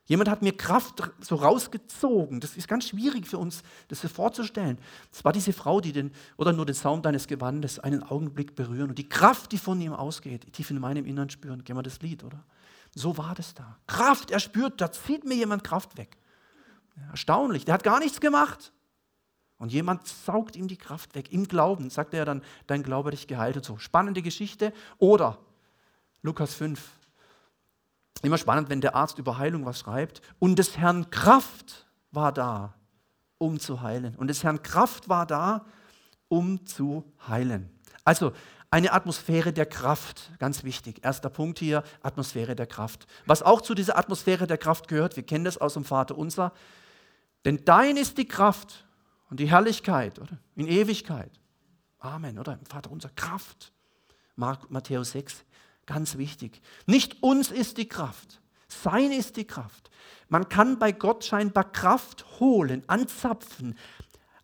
[0.08, 2.40] Jemand hat mir Kraft so rausgezogen.
[2.40, 4.78] Das ist ganz schwierig für uns, das so vorzustellen.
[5.12, 8.88] Es war diese Frau, die den, oder nur den Saum deines Gewandes einen Augenblick berühren
[8.88, 11.62] und die Kraft, die von ihm ausgeht, tief in meinem Innern spüren.
[11.62, 12.42] Gehen wir das Lied, oder?
[12.94, 13.76] So war das da.
[13.86, 16.16] Kraft, er spürt, da zieht mir jemand Kraft weg.
[17.10, 18.72] erstaunlich, der hat gar nichts gemacht.
[19.58, 21.30] Und jemand saugt ihm die Kraft weg.
[21.32, 23.76] Im Glauben sagt er dann, dein Glaube dich geheilt und so.
[23.76, 24.72] Spannende Geschichte.
[24.96, 25.38] Oder
[26.22, 26.80] Lukas 5,
[28.22, 30.22] Immer spannend, wenn der Arzt über Heilung was schreibt.
[30.38, 32.74] Und des Herrn Kraft war da,
[33.38, 34.16] um zu heilen.
[34.16, 35.66] Und des Herrn Kraft war da,
[36.28, 37.70] um zu heilen.
[38.04, 38.32] Also
[38.70, 41.04] eine Atmosphäre der Kraft, ganz wichtig.
[41.04, 43.06] Erster Punkt hier, Atmosphäre der Kraft.
[43.24, 46.52] Was auch zu dieser Atmosphäre der Kraft gehört, wir kennen das aus dem Vater unser,
[47.44, 48.84] denn dein ist die Kraft
[49.30, 50.38] und die Herrlichkeit oder?
[50.54, 51.30] in Ewigkeit.
[51.98, 52.54] Amen, oder?
[52.54, 53.72] Im Vater unser Kraft.
[54.36, 55.44] Matthäus 6,
[55.88, 56.60] Ganz wichtig.
[56.84, 59.90] Nicht uns ist die Kraft, sein ist die Kraft.
[60.28, 63.74] Man kann bei Gott scheinbar Kraft holen, anzapfen,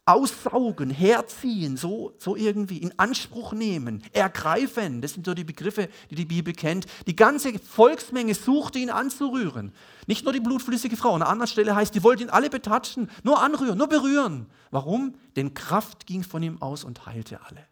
[0.07, 5.03] aussaugen, herziehen, so, so irgendwie in Anspruch nehmen, ergreifen.
[5.03, 6.87] Das sind so die Begriffe, die die Bibel kennt.
[7.07, 9.75] Die ganze Volksmenge suchte ihn anzurühren.
[10.07, 11.11] Nicht nur die blutflüssige Frau.
[11.11, 14.47] An einer anderen Stelle heißt, die wollten ihn alle betatschen, nur anrühren, nur berühren.
[14.71, 15.15] Warum?
[15.37, 17.67] Denn Kraft ging von ihm aus und heilte alle.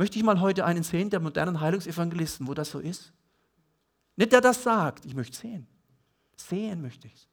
[0.00, 3.12] Möchte ich mal heute einen sehen, der modernen Heilungsevangelisten, wo das so ist?
[4.16, 5.66] Nicht der das sagt, ich möchte sehen.
[6.36, 7.28] Sehen möchte ich es.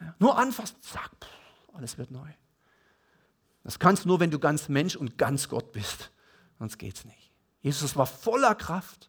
[0.00, 1.12] Ja, nur anfassen, zack,
[1.72, 2.28] alles wird neu.
[3.62, 6.10] Das kannst du nur, wenn du ganz Mensch und ganz Gott bist.
[6.58, 7.32] Sonst geht es nicht.
[7.60, 9.08] Jesus war voller Kraft.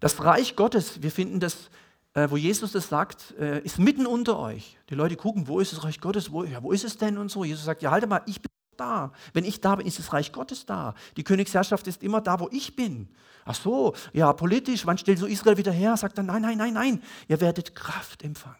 [0.00, 1.68] Das Reich Gottes, wir finden das,
[2.14, 4.78] äh, wo Jesus das sagt, äh, ist mitten unter euch.
[4.88, 6.32] Die Leute gucken, wo ist das Reich Gottes?
[6.32, 7.44] Wo, ja, wo ist es denn und so?
[7.44, 9.12] Jesus sagt, ja, halte mal, ich bin da.
[9.32, 10.94] Wenn ich da bin, ist das Reich Gottes da.
[11.16, 13.08] Die Königsherrschaft ist immer da, wo ich bin.
[13.44, 15.96] Ach so, ja, politisch, wann stellst du Israel wieder her?
[15.96, 18.56] Sagt er, nein, nein, nein, nein, ihr werdet Kraft empfangen.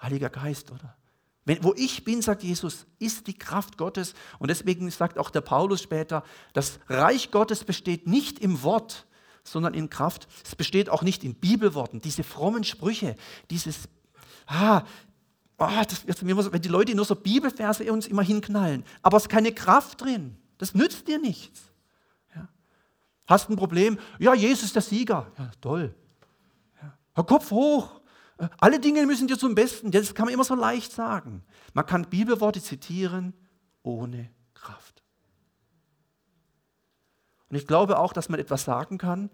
[0.00, 0.96] Heiliger Geist, oder?
[1.44, 4.14] Wenn, wo ich bin, sagt Jesus, ist die Kraft Gottes.
[4.38, 6.22] Und deswegen sagt auch der Paulus später,
[6.52, 9.06] das Reich Gottes besteht nicht im Wort,
[9.42, 10.28] sondern in Kraft.
[10.44, 13.16] Es besteht auch nicht in Bibelworten, diese frommen Sprüche,
[13.50, 13.88] dieses,
[14.46, 14.82] ah,
[15.60, 16.04] oh, das
[16.52, 20.36] wenn die Leute nur so Bibelverse uns immer hinknallen, aber es ist keine Kraft drin.
[20.58, 21.60] Das nützt dir nichts.
[22.34, 22.48] Ja.
[23.26, 23.98] Hast ein Problem?
[24.18, 25.30] Ja, Jesus ist der Sieger.
[25.38, 25.94] Ja, toll.
[26.82, 27.22] Ja.
[27.22, 28.00] Kopf hoch.
[28.38, 29.90] Äh, alle Dinge müssen dir zum Besten.
[29.90, 31.42] Das kann man immer so leicht sagen.
[31.74, 33.34] Man kann Bibelworte zitieren
[33.82, 35.02] ohne Kraft.
[37.48, 39.30] Und ich glaube auch, dass man etwas sagen kann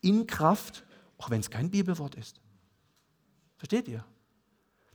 [0.00, 0.84] in Kraft,
[1.18, 2.40] auch wenn es kein Bibelwort ist.
[3.58, 4.04] Versteht ihr?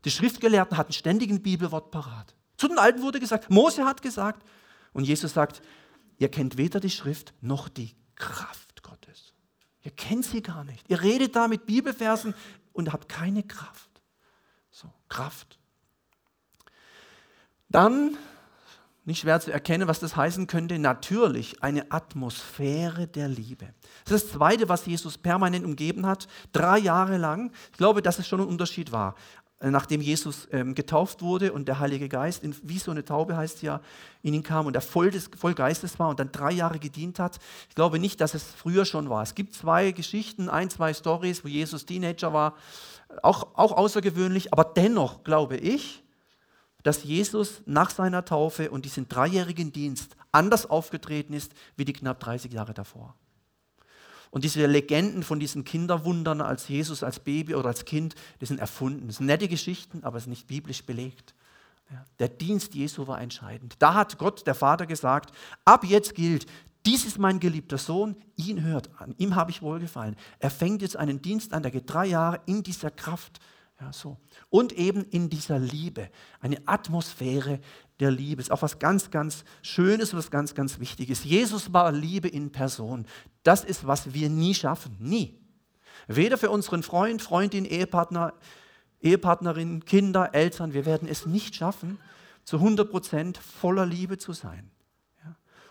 [0.06, 2.36] Die Schriftgelehrten hatten ständig ein Bibelwort parat.
[2.58, 4.46] Zu den Alten wurde gesagt, Mose hat gesagt.
[4.94, 5.62] Und Jesus sagt,
[6.20, 9.34] ihr kennt weder die Schrift noch die Kraft Gottes.
[9.82, 10.90] Ihr kennt sie gar nicht.
[10.90, 12.34] Ihr redet da mit Bibelversen
[12.72, 13.90] und habt keine Kraft.
[14.72, 15.60] So, Kraft.
[17.70, 18.18] Dann,
[19.06, 23.74] nicht schwer zu erkennen, was das heißen könnte, natürlich eine Atmosphäre der Liebe.
[24.06, 27.52] Das ist das Zweite, was Jesus permanent umgeben hat, drei Jahre lang.
[27.72, 29.16] Ich glaube, dass es schon ein Unterschied war.
[29.60, 33.38] Äh, nachdem Jesus ähm, getauft wurde und der Heilige Geist, in, wie so eine Taube
[33.38, 33.80] heißt ja,
[34.22, 37.20] in ihn kam und er voll, des, voll Geistes war und dann drei Jahre gedient
[37.20, 37.40] hat.
[37.70, 39.24] Ich glaube nicht, dass es früher schon war.
[39.24, 42.56] Es gibt zwei Geschichten, ein, zwei Stories, wo Jesus Teenager war,
[43.24, 46.04] auch, auch außergewöhnlich, aber dennoch glaube ich,
[46.84, 52.20] dass Jesus nach seiner Taufe und diesem dreijährigen Dienst anders aufgetreten ist wie die knapp
[52.20, 53.16] 30 Jahre davor.
[54.36, 58.60] Und diese Legenden von diesen Kinderwundern als Jesus, als Baby oder als Kind, die sind
[58.60, 59.08] erfunden.
[59.08, 61.34] Das sind nette Geschichten, aber es ist nicht biblisch belegt.
[62.20, 63.76] Der Dienst Jesu war entscheidend.
[63.80, 66.48] Da hat Gott, der Vater, gesagt, ab jetzt gilt,
[66.86, 70.18] dies ist mein geliebter Sohn, ihn hört an, ihm habe ich wohlgefallen.
[70.40, 73.40] Er fängt jetzt einen Dienst an, der geht drei Jahre in dieser Kraft.
[73.80, 74.18] Ja, so.
[74.50, 76.10] Und eben in dieser Liebe,
[76.42, 77.62] eine Atmosphäre
[78.00, 78.42] der Liebe.
[78.42, 81.24] Ist auch was ganz, ganz Schönes und was ganz, ganz Wichtiges.
[81.24, 83.06] Jesus war Liebe in Person.
[83.44, 84.96] Das ist, was wir nie schaffen.
[85.00, 85.40] Nie.
[86.08, 88.34] Weder für unseren Freund, Freundin, Ehepartner,
[89.02, 90.74] Ehepartnerin, Kinder, Eltern.
[90.74, 92.00] Wir werden es nicht schaffen,
[92.44, 94.72] zu 100 Prozent voller Liebe zu sein.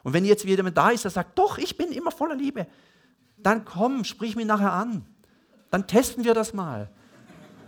[0.02, 2.66] Und wenn jetzt jemand da ist, der sagt, doch, ich bin immer voller Liebe,
[3.38, 5.06] dann komm, sprich mich nachher an.
[5.70, 6.90] Dann testen wir das mal.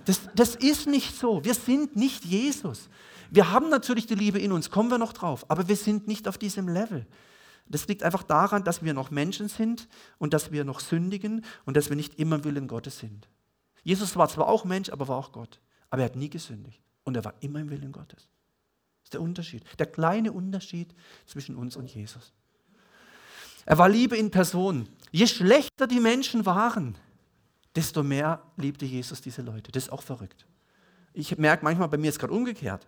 [0.05, 1.45] Das, das ist nicht so.
[1.45, 2.89] Wir sind nicht Jesus.
[3.31, 6.29] Wir haben natürlich die Liebe in uns, kommen wir noch drauf, aber wir sind nicht
[6.29, 7.07] auf diesem Level.
[7.69, 11.77] Das liegt einfach daran, dass wir noch Menschen sind und dass wir noch sündigen und
[11.77, 13.29] dass wir nicht immer im Willen Gottes sind.
[13.83, 15.61] Jesus war zwar auch Mensch, aber war auch Gott.
[15.91, 18.29] Aber er hat nie gesündigt und er war immer im Willen Gottes.
[19.01, 20.95] Das ist der Unterschied, der kleine Unterschied
[21.27, 22.33] zwischen uns und Jesus.
[23.65, 24.89] Er war Liebe in Person.
[25.11, 26.97] Je schlechter die Menschen waren,
[27.75, 29.73] desto mehr liebte Jesus diese Leute.
[29.73, 30.47] Das ist auch verrückt.
[31.13, 32.87] Ich merke manchmal, bei mir ist gerade umgekehrt.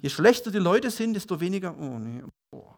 [0.00, 1.76] Je schlechter die Leute sind, desto weniger.
[1.78, 2.74] Oh nee, oh.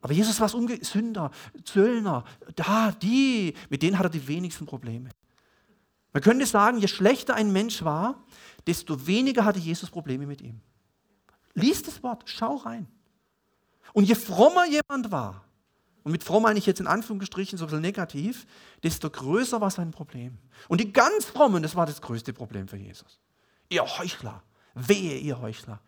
[0.00, 1.30] Aber Jesus war Umge Sünder,
[1.64, 2.24] Zöllner,
[2.56, 5.10] da, die, mit denen hat er die wenigsten Probleme.
[6.12, 8.24] Man könnte sagen, je schlechter ein Mensch war,
[8.66, 10.60] desto weniger hatte Jesus Probleme mit ihm.
[11.54, 12.86] Lies das Wort, schau rein.
[13.92, 15.44] Und je frommer jemand war,
[16.04, 18.46] und mit fromm meine ich jetzt in Anführungsstrichen so ein bisschen negativ,
[18.82, 20.38] desto größer war sein Problem.
[20.68, 23.20] Und die ganz frommen, das war das größte Problem für Jesus.
[23.68, 24.42] Ihr Heuchler,
[24.74, 25.80] wehe ihr Heuchler.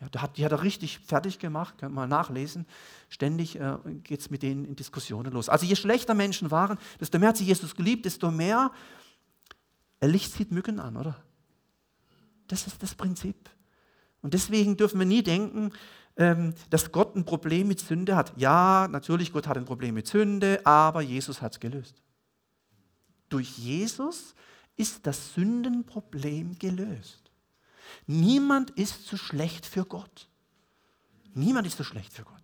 [0.00, 2.66] Ja, die, hat, die hat er richtig fertig gemacht, kann man mal nachlesen.
[3.08, 5.48] Ständig äh, geht es mit denen in Diskussionen los.
[5.48, 8.72] Also je schlechter Menschen waren, desto mehr hat sie Jesus geliebt, desto mehr,
[10.00, 11.16] er Licht zieht Mücken an, oder?
[12.48, 13.48] Das ist das Prinzip.
[14.20, 15.72] Und deswegen dürfen wir nie denken,
[16.16, 18.32] ähm, dass Gott ein Problem mit Sünde hat.
[18.36, 22.02] Ja, natürlich, Gott hat ein Problem mit Sünde, aber Jesus hat es gelöst.
[23.28, 24.34] Durch Jesus
[24.76, 27.23] ist das Sündenproblem gelöst.
[28.06, 30.28] Niemand ist zu schlecht für Gott.
[31.34, 32.42] Niemand ist zu schlecht für Gott.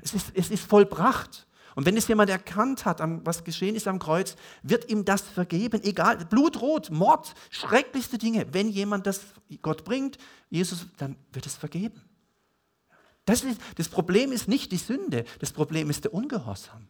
[0.00, 1.46] Es ist, es ist vollbracht.
[1.74, 5.82] Und wenn es jemand erkannt hat, was geschehen ist am Kreuz, wird ihm das vergeben,
[5.82, 8.46] egal, blutrot, Mord, schrecklichste Dinge.
[8.52, 9.22] Wenn jemand das
[9.62, 10.18] Gott bringt,
[10.50, 12.02] Jesus, dann wird es vergeben.
[13.24, 16.88] Das, ist, das Problem ist nicht die Sünde, das Problem ist der Ungehorsam.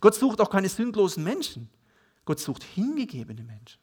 [0.00, 1.70] Gott sucht auch keine sündlosen Menschen.
[2.24, 3.80] Gott sucht hingegebene Menschen.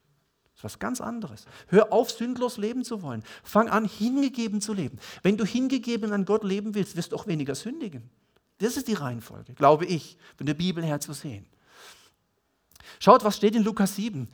[0.66, 1.46] Was ganz anderes.
[1.68, 3.24] Hör auf, sündlos leben zu wollen.
[3.44, 4.98] Fang an, hingegeben zu leben.
[5.22, 8.10] Wenn du hingegeben an Gott leben willst, wirst du auch weniger sündigen.
[8.58, 11.46] Das ist die Reihenfolge, glaube ich, von der Bibel her zu sehen.
[13.00, 14.28] Schaut, was steht in Lukas 7.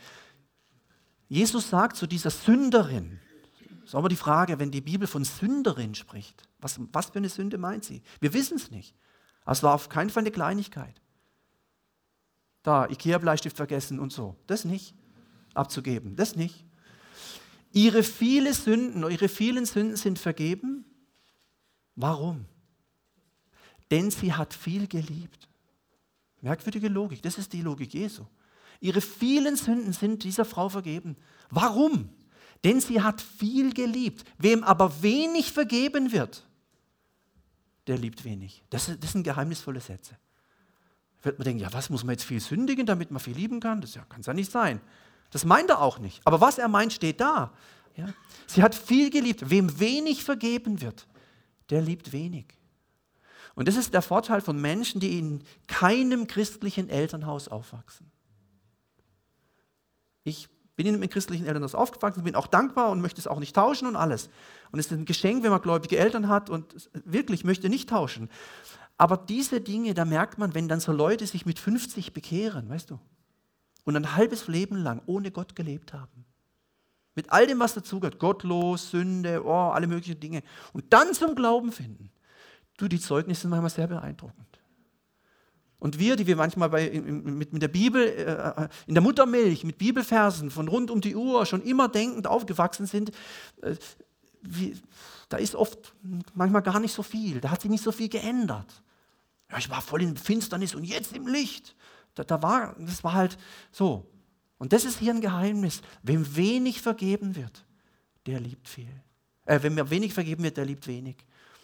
[1.28, 3.20] Jesus sagt zu dieser Sünderin,
[3.82, 7.28] das ist aber die Frage, wenn die Bibel von Sünderin spricht, was, was für eine
[7.28, 8.04] Sünde meint sie?
[8.22, 8.96] Wir wissen es nicht.
[9.46, 11.02] Es war auf keinen Fall eine Kleinigkeit.
[12.63, 14.38] Da, Ikea-Bleistift vergessen und so.
[14.48, 14.96] Das nicht.
[15.54, 16.16] Abzugeben.
[16.16, 16.66] Das nicht.
[17.74, 20.86] Ihre vielen Sünden, ihre vielen Sünden sind vergeben.
[21.96, 22.46] Warum?
[23.92, 25.48] denn sie hat viel geliebt.
[26.42, 28.26] Merkwürdige Logik, das ist die Logik Jesu.
[28.80, 31.16] Ihre vielen Sünden sind dieser Frau vergeben.
[31.52, 32.10] Warum?
[32.64, 34.24] Denn sie hat viel geliebt.
[34.40, 36.48] Wem aber wenig vergeben wird,
[37.86, 38.64] der liebt wenig.
[38.70, 40.18] Das, das sind geheimnisvolle Sätze.
[41.22, 43.82] Wird man denken, ja, was muss man jetzt viel sündigen, damit man viel lieben kann?
[43.82, 44.82] Das kann es ja nicht sein.
[45.32, 46.22] Das meint er auch nicht.
[46.26, 47.52] Aber was er meint, steht da.
[47.96, 48.08] Ja?
[48.48, 49.50] Sie hat viel geliebt.
[49.50, 51.08] Wem wenig vergeben wird,
[51.70, 52.46] der liebt wenig.
[53.56, 58.12] Und das ist der Vorteil von Menschen, die in keinem christlichen Elternhaus aufwachsen.
[60.24, 63.56] Ich bin in einem christlichen Elternhaus aufgewachsen, bin auch dankbar und möchte es auch nicht
[63.56, 64.30] tauschen und alles.
[64.72, 68.30] Und es ist ein Geschenk, wenn man gläubige Eltern hat und wirklich möchte nicht tauschen.
[68.98, 72.89] Aber diese Dinge, da merkt man, wenn dann so Leute sich mit 50 bekehren, weißt
[72.89, 73.00] du,
[73.84, 76.26] und ein halbes Leben lang ohne Gott gelebt haben.
[77.15, 80.44] Mit all dem, was dazugehört, gottlos, Sünde, oh, alle möglichen Dinge.
[80.72, 82.10] Und dann zum Glauben finden.
[82.78, 84.48] Du, die Zeugnisse sind manchmal sehr beeindruckend.
[85.78, 89.80] Und wir, die wir manchmal bei, mit, mit der Bibel, äh, in der Muttermilch, mit
[89.80, 93.12] Bibelversen von rund um die Uhr schon immer denkend aufgewachsen sind,
[93.62, 93.76] äh,
[94.44, 94.76] wie,
[95.28, 95.94] da ist oft
[96.34, 97.41] manchmal gar nicht so viel.
[97.41, 98.84] Da hat sich nicht so viel geändert.
[99.50, 101.76] Ja, ich war voll in Finsternis und jetzt im Licht.
[102.15, 103.38] Da, da war, das war halt
[103.71, 104.10] so.
[104.58, 105.82] Und das ist hier ein Geheimnis.
[106.04, 107.65] Wem wenig vergeben wird,
[108.26, 108.91] der liebt viel.
[109.45, 111.17] Äh, wem wenig vergeben wird, der liebt wenig.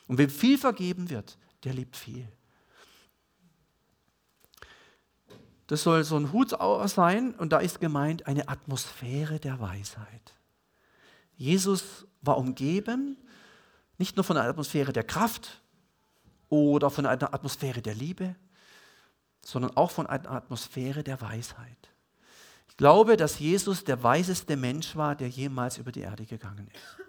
[0.08, 2.28] Und wem viel vergeben wird, der liebt viel.
[5.68, 6.56] Das soll so ein Hut
[6.86, 10.34] sein und da ist gemeint eine Atmosphäre der Weisheit.
[11.36, 13.18] Jesus war umgeben
[13.98, 15.62] nicht nur von einer Atmosphäre der Kraft
[16.50, 18.36] oder von einer Atmosphäre der Liebe,
[19.48, 21.90] sondern auch von einer Atmosphäre der Weisheit.
[22.68, 27.08] Ich glaube, dass Jesus der weiseste Mensch war, der jemals über die Erde gegangen ist.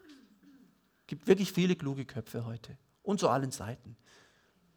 [1.01, 3.97] Es gibt wirklich viele kluge Köpfe heute und zu allen Seiten.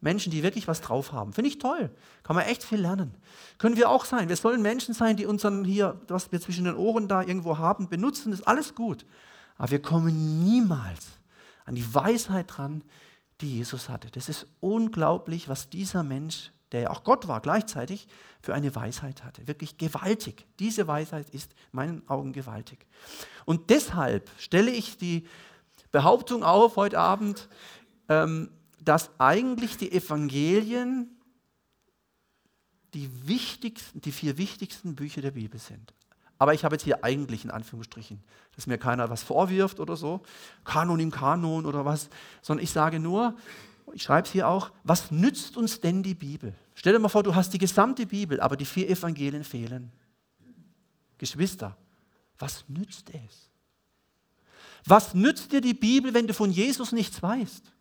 [0.00, 1.32] Menschen, die wirklich was drauf haben.
[1.32, 1.94] Finde ich toll.
[2.24, 3.14] Kann man echt viel lernen.
[3.58, 4.28] Können wir auch sein.
[4.28, 7.88] Wir sollen Menschen sein, die unseren hier, was wir zwischen den Ohren da irgendwo haben,
[7.88, 8.32] benutzen.
[8.32, 9.06] Das ist alles gut.
[9.56, 11.06] Aber wir kommen niemals
[11.64, 12.82] an die Weisheit dran,
[13.40, 14.10] die Jesus hatte.
[14.10, 18.08] Das ist unglaublich, was dieser Mensch, der ja auch Gott war gleichzeitig,
[18.40, 19.46] für eine Weisheit hatte.
[19.46, 20.46] Wirklich gewaltig.
[20.58, 22.86] Diese Weisheit ist in meinen Augen gewaltig.
[23.44, 25.26] Und deshalb stelle ich die
[25.92, 27.48] Behauptung auf heute Abend,
[28.08, 31.16] ähm, dass eigentlich die Evangelien
[32.94, 35.94] die wichtigsten, die vier wichtigsten Bücher der Bibel sind.
[36.38, 38.22] Aber ich habe jetzt hier eigentlich in Anführungsstrichen,
[38.56, 40.22] dass mir keiner was vorwirft oder so,
[40.64, 42.08] Kanon im Kanon oder was,
[42.42, 43.36] sondern ich sage nur,
[43.92, 46.54] ich schreibe es hier auch, was nützt uns denn die Bibel?
[46.74, 49.92] Stell dir mal vor, du hast die gesamte Bibel, aber die vier Evangelien fehlen.
[51.18, 51.76] Geschwister,
[52.38, 53.50] was nützt es?
[54.84, 57.72] Was nützt dir die Bibel, wenn du von Jesus nichts weißt?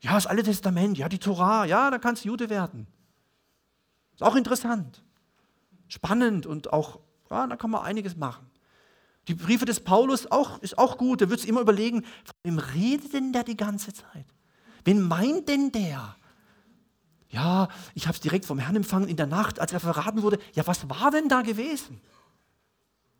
[0.00, 2.86] Ja, das Alte Testament, ja, die Torah, ja, da kannst du Jude werden.
[4.14, 5.02] Ist auch interessant.
[5.88, 8.50] Spannend und auch, ja, da kann man einiges machen.
[9.28, 12.58] Die Briefe des Paulus auch, ist auch gut, da wird es immer überlegen, von wem
[12.58, 14.26] redet denn der die ganze Zeit?
[14.84, 16.16] Wen meint denn der?
[17.30, 20.38] Ja, ich habe es direkt vom Herrn empfangen in der Nacht, als er verraten wurde.
[20.54, 22.00] Ja, was war denn da gewesen?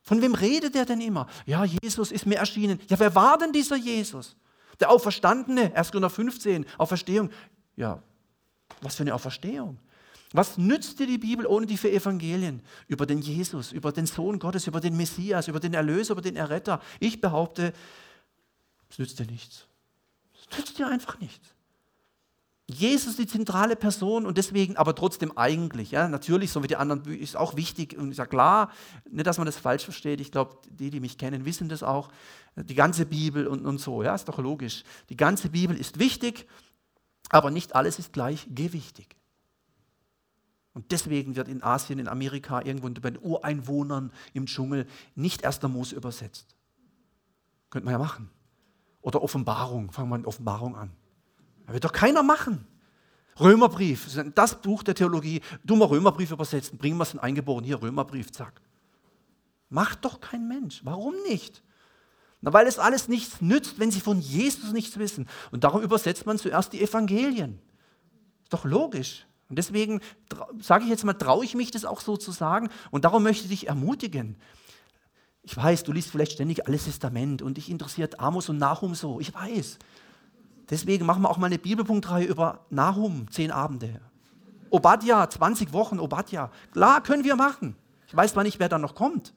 [0.03, 1.29] Von wem redet er denn immer?
[1.47, 2.81] Ja, Jesus ist mir erschienen.
[2.89, 4.37] Ja, wer war denn dieser Jesus?
[4.81, 5.93] Der Auferstandene, 1.
[5.93, 7.31] Korinther 15, Auferstehung.
[7.77, 8.03] Ja,
[8.81, 9.79] was für eine Auferstehung.
[10.33, 12.63] Was nützt dir die Bibel ohne die vier Evangelien?
[12.87, 16.37] Über den Jesus, über den Sohn Gottes, über den Messias, über den Erlöser, über den
[16.37, 16.81] Erretter.
[17.01, 17.73] Ich behaupte,
[18.89, 19.67] es nützt dir nichts.
[20.57, 21.55] Nützt dir einfach nichts.
[22.73, 26.77] Jesus ist die zentrale Person und deswegen, aber trotzdem eigentlich, ja, natürlich, so wie die
[26.77, 28.71] anderen, ist auch wichtig und ist ja klar,
[29.11, 30.21] nicht, dass man das falsch versteht.
[30.21, 32.11] Ich glaube, die, die mich kennen, wissen das auch.
[32.55, 34.85] Die ganze Bibel und, und so, ja, ist doch logisch.
[35.09, 36.47] Die ganze Bibel ist wichtig,
[37.29, 39.17] aber nicht alles ist gleich gewichtig.
[40.73, 44.87] Und deswegen wird in Asien, in Amerika, irgendwo bei den Ureinwohnern im Dschungel
[45.17, 46.55] nicht erster Mose übersetzt.
[47.71, 48.31] Könnte man ja machen.
[49.03, 50.91] Oder Offenbarung, fangen wir mit Offenbarung an.
[51.67, 52.67] Das wird doch keiner machen.
[53.39, 57.81] Römerbrief, das Buch der Theologie, du mal Römerbrief übersetzen, bringen wir es in eingeboren, hier
[57.81, 58.61] Römerbrief, zack.
[59.71, 60.81] Macht doch kein Mensch.
[60.85, 61.63] Warum nicht?
[62.43, 65.29] Na, weil es alles nichts nützt, wenn sie von Jesus nichts wissen.
[65.53, 67.61] Und darum übersetzt man zuerst die Evangelien.
[68.43, 69.27] Ist doch logisch.
[69.49, 70.01] Und deswegen
[70.61, 72.69] sage ich jetzt mal, traue ich mich das auch so zu sagen.
[72.91, 74.37] Und darum möchte ich dich ermutigen.
[75.43, 79.21] Ich weiß, du liest vielleicht ständig alles Testament und dich interessiert Amos und Nahum so.
[79.21, 79.79] Ich weiß.
[80.69, 84.01] Deswegen machen wir auch mal eine Bibelpunktreihe über Nahum, zehn Abende.
[84.71, 86.51] Obadja, 20 Wochen Obadja.
[86.73, 87.75] Klar, können wir machen.
[88.07, 89.35] Ich weiß zwar nicht, wer da noch kommt.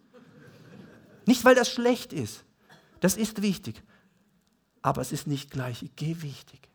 [1.25, 2.43] Nicht, weil das schlecht ist.
[2.99, 3.81] Das ist wichtig.
[4.81, 6.69] Aber es ist nicht gleich gewichtig.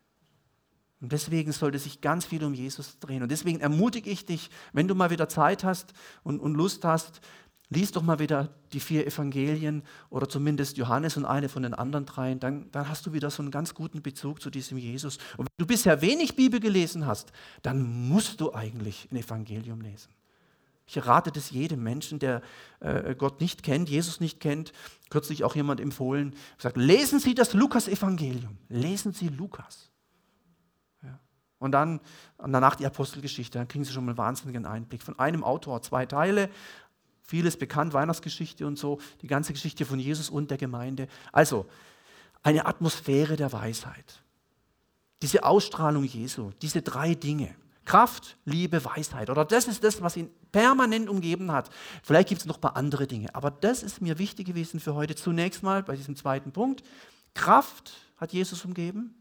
[1.01, 3.23] Und deswegen sollte sich ganz viel um Jesus drehen.
[3.23, 5.93] Und deswegen ermutige ich dich, wenn du mal wieder Zeit hast
[6.25, 7.21] und, und Lust hast,
[7.71, 12.07] Lies doch mal wieder die vier Evangelien oder zumindest Johannes und eine von den anderen
[12.07, 15.19] dreien, dann, dann hast du wieder so einen ganz guten Bezug zu diesem Jesus.
[15.37, 17.31] Und wenn du bisher wenig Bibel gelesen hast,
[17.63, 20.09] dann musst du eigentlich ein Evangelium lesen.
[20.89, 22.41] Ich rate das jedem Menschen, der
[22.81, 24.73] äh, Gott nicht kennt, Jesus nicht kennt.
[25.11, 28.57] Kürzlich auch jemand empfohlen, sagt, lesen Sie das Lukas-Evangelium.
[28.71, 29.91] Lesen Sie Lukas.
[31.03, 31.21] Ja.
[31.59, 32.01] Und dann
[32.39, 35.03] und danach die Apostelgeschichte, dann kriegen Sie schon mal einen wahnsinnigen Einblick.
[35.03, 36.49] Von einem Autor zwei Teile,
[37.29, 41.09] Vieles bekannt, Weihnachtsgeschichte und so, die ganze Geschichte von Jesus und der Gemeinde.
[41.31, 41.67] Also,
[42.43, 44.23] eine Atmosphäre der Weisheit.
[45.21, 47.55] Diese Ausstrahlung Jesu, diese drei Dinge.
[47.85, 49.29] Kraft, Liebe, Weisheit.
[49.29, 51.69] Oder das ist das, was ihn permanent umgeben hat.
[52.03, 53.35] Vielleicht gibt es noch ein paar andere Dinge.
[53.35, 55.15] Aber das ist mir wichtig gewesen für heute.
[55.15, 56.83] Zunächst mal bei diesem zweiten Punkt.
[57.35, 59.15] Kraft hat Jesus umgeben.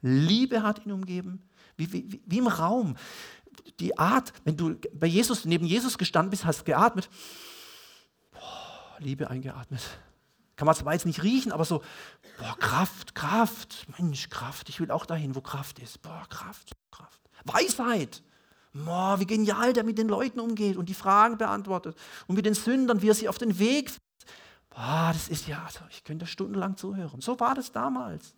[0.00, 1.42] Liebe hat ihn umgeben.
[1.76, 2.96] Wie, wie, wie im Raum
[3.80, 7.08] die Art, wenn du bei Jesus, neben Jesus gestanden bist, hast geatmet,
[8.32, 9.82] boah, Liebe eingeatmet.
[10.56, 11.82] Kann man zwar jetzt nicht riechen, aber so,
[12.38, 14.68] boah, Kraft, Kraft, Mensch, Kraft.
[14.68, 16.02] Ich will auch dahin, wo Kraft ist.
[16.02, 17.20] Boah, Kraft, Kraft.
[17.44, 18.22] Weisheit.
[18.72, 21.96] Boah, wie genial der mit den Leuten umgeht und die Fragen beantwortet.
[22.26, 24.02] Und mit den Sündern, wie er sie auf den Weg führt.
[24.70, 27.20] Boah, das ist ja, also ich könnte stundenlang zuhören.
[27.20, 28.34] So war das damals.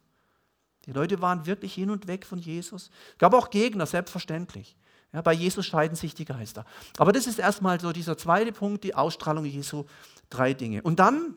[0.86, 2.90] Die Leute waren wirklich hin und weg von Jesus.
[3.12, 4.76] Es gab auch Gegner, selbstverständlich.
[5.12, 6.64] Ja, bei Jesus scheiden sich die Geister.
[6.98, 9.84] Aber das ist erstmal so dieser zweite Punkt, die Ausstrahlung Jesu,
[10.28, 10.82] drei Dinge.
[10.82, 11.34] Und dann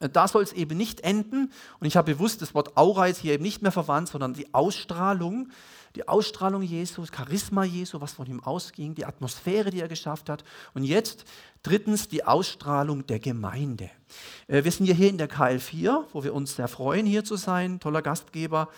[0.00, 1.52] Äh, da soll es eben nicht enden.
[1.80, 4.52] Und ich habe bewusst das Wort Aura jetzt hier eben nicht mehr verwandt, sondern die
[4.54, 5.48] Ausstrahlung,
[5.96, 10.28] die Ausstrahlung Jesu, das Charisma Jesu, was von ihm ausging, die Atmosphäre, die er geschafft
[10.28, 10.44] hat.
[10.74, 11.24] Und jetzt
[11.62, 13.90] drittens die Ausstrahlung der Gemeinde.
[14.46, 17.80] Äh, wir sind hier in der KL4, wo wir uns sehr freuen, hier zu sein,
[17.80, 18.68] toller Gastgeber.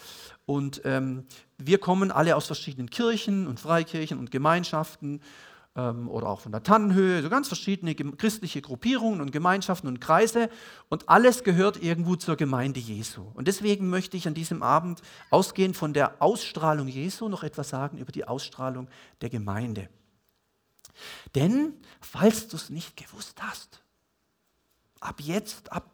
[0.46, 1.26] Und ähm,
[1.66, 5.20] wir kommen alle aus verschiedenen Kirchen und Freikirchen und Gemeinschaften
[5.76, 10.48] ähm, oder auch von der Tannenhöhe, so ganz verschiedene christliche Gruppierungen und Gemeinschaften und Kreise
[10.88, 13.22] und alles gehört irgendwo zur Gemeinde Jesu.
[13.34, 15.00] Und deswegen möchte ich an diesem Abend
[15.30, 18.88] ausgehend von der Ausstrahlung Jesu noch etwas sagen über die Ausstrahlung
[19.20, 19.88] der Gemeinde.
[21.34, 23.80] Denn, falls du es nicht gewusst hast,
[25.00, 25.88] ab jetzt, ab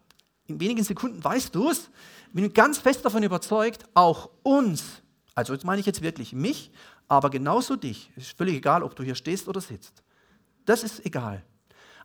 [0.47, 1.89] in wenigen Sekunden weißt du es,
[2.33, 5.01] bin ganz fest davon überzeugt, auch uns,
[5.37, 6.71] also jetzt meine ich jetzt wirklich mich,
[7.07, 10.01] aber genauso dich, es ist völlig egal, ob du hier stehst oder sitzt,
[10.65, 11.43] das ist egal.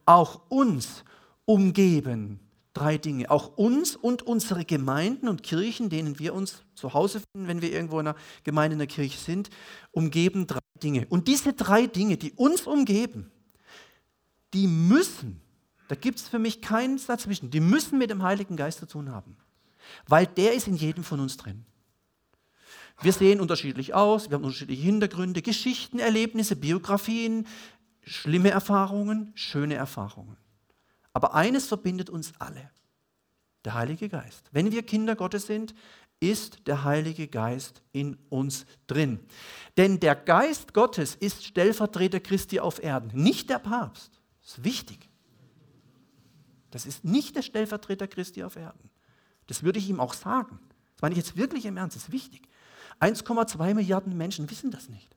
[0.05, 1.03] Auch uns
[1.47, 2.41] umgeben
[2.75, 3.31] drei Dinge.
[3.31, 7.73] Auch uns und unsere Gemeinden und Kirchen, denen wir uns zu Hause finden, wenn wir
[7.73, 9.49] irgendwo in einer Gemeinde, in einer Kirche sind,
[9.93, 11.07] umgeben drei Dinge.
[11.09, 13.31] Und diese drei Dinge, die uns umgeben,
[14.53, 15.41] die müssen,
[15.89, 19.11] da gibt es für mich keinen dazwischen, die müssen mit dem Heiligen Geist zu tun
[19.11, 19.39] haben.
[20.07, 21.65] Weil der ist in jedem von uns drin.
[23.01, 27.47] Wir sehen unterschiedlich aus, wir haben unterschiedliche Hintergründe, Geschichten, Erlebnisse, Biografien,
[28.03, 30.37] schlimme Erfahrungen, schöne Erfahrungen.
[31.13, 32.71] Aber eines verbindet uns alle,
[33.65, 34.49] der Heilige Geist.
[34.53, 35.75] Wenn wir Kinder Gottes sind,
[36.21, 39.19] ist der Heilige Geist in uns drin.
[39.77, 44.21] Denn der Geist Gottes ist Stellvertreter Christi auf Erden, nicht der Papst.
[44.41, 45.09] Das ist wichtig.
[46.71, 48.91] Das ist nicht der Stellvertreter Christi auf Erden.
[49.47, 50.61] Das würde ich ihm auch sagen.
[50.95, 52.49] Das meine ich jetzt wirklich im Ernst, das ist wichtig.
[53.03, 55.17] 1,2 Milliarden Menschen wissen das nicht.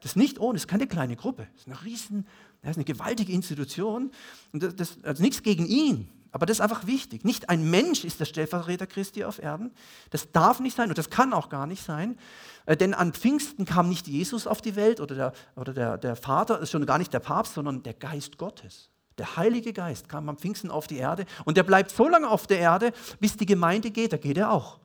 [0.00, 2.26] Das ist nicht ohne, das ist keine kleine Gruppe, das ist eine riesen,
[2.62, 4.12] das ist eine gewaltige Institution.
[4.52, 7.24] Und das, das, also nichts gegen ihn, aber das ist einfach wichtig.
[7.24, 9.72] Nicht ein Mensch ist der Stellvertreter Christi auf Erden.
[10.10, 12.18] Das darf nicht sein und das kann auch gar nicht sein.
[12.66, 16.16] Äh, denn an Pfingsten kam nicht Jesus auf die Welt oder der, oder der, der
[16.16, 18.90] Vater, ist schon gar nicht der Papst, sondern der Geist Gottes.
[19.16, 22.46] Der Heilige Geist kam am Pfingsten auf die Erde und der bleibt so lange auf
[22.46, 24.12] der Erde, bis die Gemeinde geht.
[24.12, 24.78] Da geht er auch.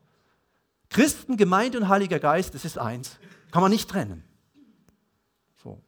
[0.93, 3.17] Christen, Gemeinde und Heiliger Geist, das ist eins.
[3.51, 4.23] Kann man nicht trennen.
[5.61, 5.81] So.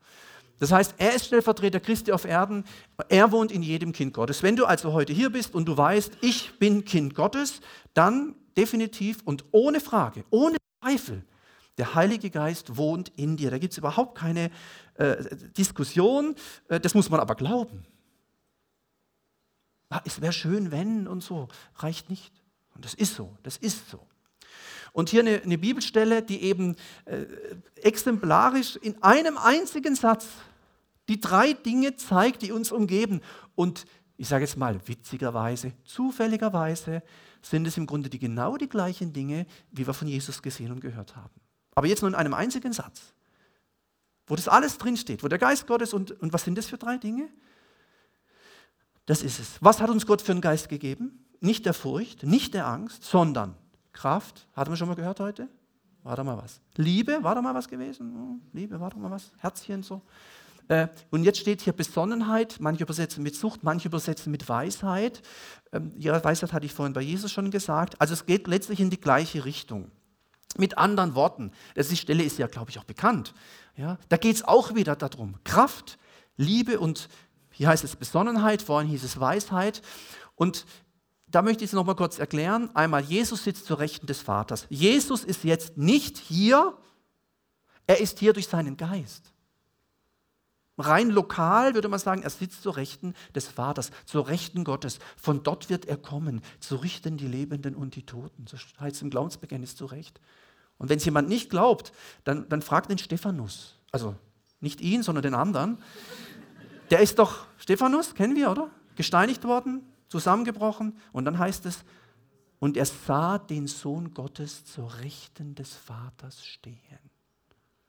[0.60, 2.66] Das heißt, er ist Stellvertreter Christi auf Erden.
[3.10, 4.44] Er wohnt in jedem Kind Gottes.
[4.44, 7.62] Wenn du also heute hier bist und du weißt, ich bin Kind Gottes,
[7.94, 11.24] dann definitiv und ohne Frage, ohne Zweifel,
[11.78, 13.52] der Heilige Geist wohnt in dir.
[13.52, 14.50] Da gibt es überhaupt keine
[14.96, 15.18] äh,
[15.58, 16.36] Diskussion.
[16.70, 17.86] Äh, das muss man aber glauben.
[19.90, 21.48] Ah, es wäre schön, wenn und so.
[21.76, 22.34] Reicht nicht.
[22.74, 23.38] Und das ist so.
[23.44, 24.00] Das ist so.
[24.96, 27.26] Und hier eine, eine Bibelstelle, die eben äh,
[27.82, 30.26] exemplarisch in einem einzigen Satz
[31.10, 33.20] die drei Dinge zeigt, die uns umgeben.
[33.56, 33.86] Und
[34.16, 37.04] ich sage jetzt mal witzigerweise, zufälligerweise
[37.42, 40.80] sind es im Grunde die genau die gleichen Dinge, wie wir von Jesus gesehen und
[40.80, 41.42] gehört haben.
[41.76, 43.14] Aber jetzt nur in einem einzigen Satz,
[44.28, 46.98] wo das alles drinsteht, wo der Geist Gottes und, und was sind das für drei
[46.98, 47.28] Dinge?
[49.06, 49.58] Das ist es.
[49.60, 51.26] Was hat uns Gott für einen Geist gegeben?
[51.42, 53.58] Nicht der Furcht, nicht der Angst, sondern
[53.96, 55.48] Kraft, hatten wir schon mal gehört heute?
[56.04, 56.62] War da mal was?
[56.76, 58.14] Liebe, war da mal was gewesen?
[58.14, 59.32] Hm, Liebe, war da mal was?
[59.38, 60.04] Herzchen so.
[60.68, 65.22] Äh, und jetzt steht hier Besonnenheit, manche übersetzen mit Sucht, manche übersetzen mit Weisheit.
[65.72, 68.00] Ähm, ja, Weisheit hatte ich vorhin bei Jesus schon gesagt.
[68.02, 69.92] Also es geht letztlich in die gleiche Richtung.
[70.58, 73.34] Mit anderen Worten, die Stelle ist ja, glaube ich, auch bekannt.
[73.76, 75.36] Ja, da geht es auch wieder darum.
[75.44, 75.98] Kraft,
[76.38, 77.10] Liebe und
[77.52, 79.82] hier heißt es Besonnenheit, vorhin hieß es Weisheit.
[80.36, 80.66] Und
[81.28, 82.70] da möchte ich es nochmal kurz erklären.
[82.76, 84.68] Einmal, Jesus sitzt zur Rechten des Vaters.
[84.70, 86.78] Jesus ist jetzt nicht hier,
[87.88, 89.32] er ist hier durch seinen Geist.
[90.78, 95.00] Rein lokal würde man sagen, er sitzt zur Rechten des Vaters, zur Rechten Gottes.
[95.16, 98.46] Von dort wird er kommen, zu richten die Lebenden und die Toten.
[98.48, 100.20] So heißt es im Glaubensbekenntnis zu Recht.
[100.78, 101.94] Und wenn es jemand nicht glaubt,
[102.26, 103.76] dann, dann fragt den Stephanus.
[103.92, 104.16] Also
[104.60, 105.78] nicht ihn, sondern den anderen.
[106.90, 108.70] Der ist doch, Stephanus, kennen wir, oder?
[108.96, 111.84] Gesteinigt worden, zusammengebrochen und dann heißt es,
[112.60, 116.80] und er sah den Sohn Gottes zur Rechten des Vaters stehen.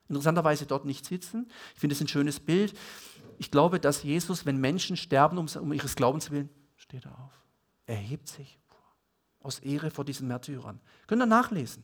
[0.09, 1.49] Interessanterweise dort nicht sitzen.
[1.73, 2.77] Ich finde es ein schönes Bild.
[3.39, 7.33] Ich glaube, dass Jesus, wenn Menschen sterben um, um ihres Glaubens willen, steht er auf.
[7.85, 8.59] Er hebt sich
[9.41, 10.79] aus Ehre vor diesen Märtyrern.
[11.07, 11.83] Könnt ihr nachlesen.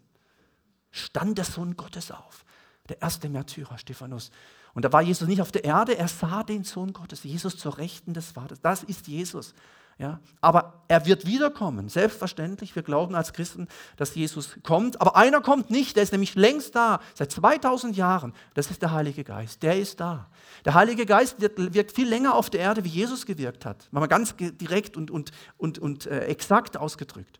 [0.92, 2.46] Stand der Sohn Gottes auf.
[2.90, 4.32] Der erste Märtyrer, Stephanus.
[4.74, 7.78] Und da war Jesus nicht auf der Erde, er sah den Sohn Gottes, Jesus zur
[7.78, 8.60] Rechten des Vaters.
[8.60, 9.54] Das ist Jesus.
[10.00, 12.76] Ja, aber er wird wiederkommen, selbstverständlich.
[12.76, 15.00] Wir glauben als Christen, dass Jesus kommt.
[15.00, 18.34] Aber einer kommt nicht, der ist nämlich längst da, seit 2000 Jahren.
[18.56, 20.30] Das ist der Heilige Geist, der ist da.
[20.66, 23.88] Der Heilige Geist wirkt, viel länger auf der Erde, wie Jesus gewirkt hat.
[23.92, 27.40] Mal ganz direkt und, und, und, und äh, exakt ausgedrückt.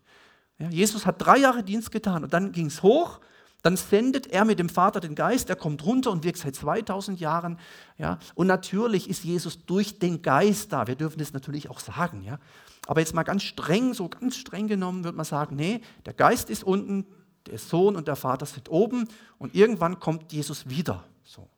[0.58, 3.20] Ja, Jesus hat drei Jahre Dienst getan und dann ging es hoch
[3.64, 7.18] dann sendet er mit dem Vater den Geist, er kommt runter und wirkt seit 2000
[7.18, 7.58] Jahren.
[7.96, 8.18] Ja?
[8.34, 10.86] Und natürlich ist Jesus durch den Geist da.
[10.86, 12.22] Wir dürfen das natürlich auch sagen.
[12.22, 12.38] Ja?
[12.86, 16.50] Aber jetzt mal ganz streng, so ganz streng genommen, würde man sagen, nee, der Geist
[16.50, 17.06] ist unten,
[17.46, 19.08] der Sohn und der Vater sind oben
[19.38, 21.02] und irgendwann kommt Jesus wieder.
[21.24, 21.48] So.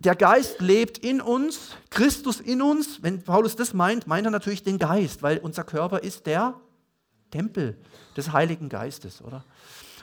[0.00, 3.02] Der Geist lebt in uns, Christus in uns.
[3.02, 6.60] Wenn Paulus das meint, meint er natürlich den Geist, weil unser Körper ist der
[7.30, 7.78] Tempel
[8.18, 9.42] des Heiligen Geistes, oder?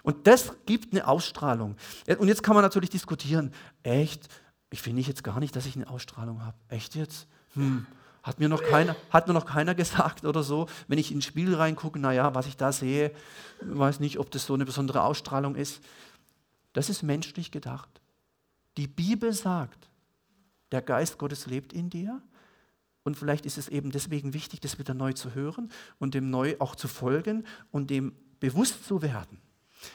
[0.06, 1.76] Und das gibt eine Ausstrahlung.
[2.20, 3.52] Und jetzt kann man natürlich diskutieren,
[3.82, 4.30] echt,
[4.70, 6.56] ich finde jetzt gar nicht, dass ich eine Ausstrahlung habe.
[6.70, 7.28] Echt jetzt?
[7.56, 7.88] Hm.
[8.22, 11.56] Hat mir, noch keiner, hat mir noch keiner gesagt oder so, wenn ich ins Spiel
[11.56, 13.12] reingucke, naja, was ich da sehe,
[13.62, 15.82] weiß nicht, ob das so eine besondere Ausstrahlung ist.
[16.74, 17.90] Das ist menschlich gedacht.
[18.78, 19.90] Die Bibel sagt,
[20.72, 22.22] der Geist Gottes lebt in dir
[23.04, 26.58] und vielleicht ist es eben deswegen wichtig, das wieder neu zu hören und dem neu
[26.60, 29.40] auch zu folgen und dem bewusst zu werden.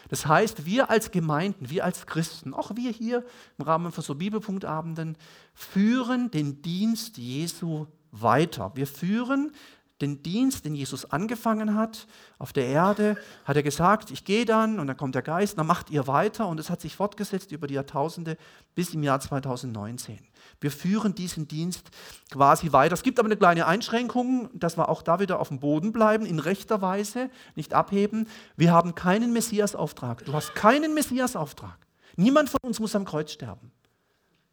[0.09, 3.24] Das heißt, wir als Gemeinden, wir als Christen, auch wir hier
[3.59, 5.16] im Rahmen von so Bibelpunktabenden,
[5.55, 8.72] führen den Dienst Jesu weiter.
[8.74, 9.53] Wir führen
[10.01, 12.07] den Dienst, den Jesus angefangen hat
[12.38, 15.66] auf der Erde, hat er gesagt, ich gehe dann und dann kommt der Geist, dann
[15.66, 18.36] macht ihr weiter und es hat sich fortgesetzt über die Jahrtausende
[18.74, 20.18] bis im Jahr 2019.
[20.61, 21.91] Wir führen diesen Dienst
[22.31, 22.93] quasi weiter.
[22.93, 26.27] Es gibt aber eine kleine Einschränkung, dass wir auch da wieder auf dem Boden bleiben,
[26.27, 28.29] in rechter Weise, nicht abheben.
[28.57, 30.25] Wir haben keinen Messiasauftrag.
[30.27, 31.79] Du hast keinen Messiasauftrag.
[32.17, 33.73] Niemand von uns muss am Kreuz sterben.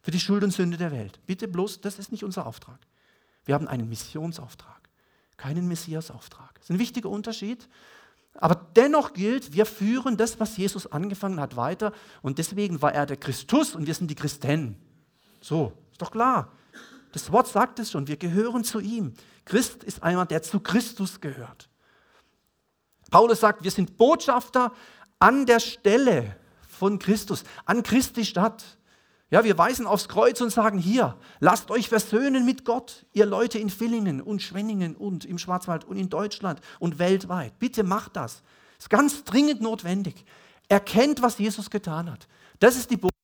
[0.02, 1.20] Für die Schuld und Sünde der Welt.
[1.26, 2.80] Bitte bloß, das ist nicht unser Auftrag.
[3.44, 4.90] Wir haben einen Missionsauftrag,
[5.36, 6.54] keinen Messiasauftrag.
[6.56, 7.68] Das ist ein wichtiger Unterschied.
[8.34, 11.92] Aber dennoch gilt, wir führen das, was Jesus angefangen hat, weiter.
[12.22, 14.78] Und deswegen war er der Christus und wir sind die Christen.
[15.42, 16.52] So, ist doch klar.
[17.12, 19.14] Das Wort sagt es schon, wir gehören zu ihm.
[19.46, 21.70] Christ ist einer, der zu Christus gehört.
[23.10, 24.74] Paulus sagt, wir sind Botschafter
[25.18, 26.36] an der Stelle
[26.68, 28.64] von Christus, an Christi Stadt.
[29.32, 33.58] Ja, wir weisen aufs Kreuz und sagen hier, lasst euch versöhnen mit Gott, ihr Leute
[33.58, 37.58] in Villingen und Schwenningen und im Schwarzwald und in Deutschland und weltweit.
[37.58, 38.44] Bitte macht das.
[38.78, 40.26] Ist ganz dringend notwendig.
[40.70, 42.28] Erkennt, was Jesus getan hat.
[42.60, 43.17] Das ist die Botschaft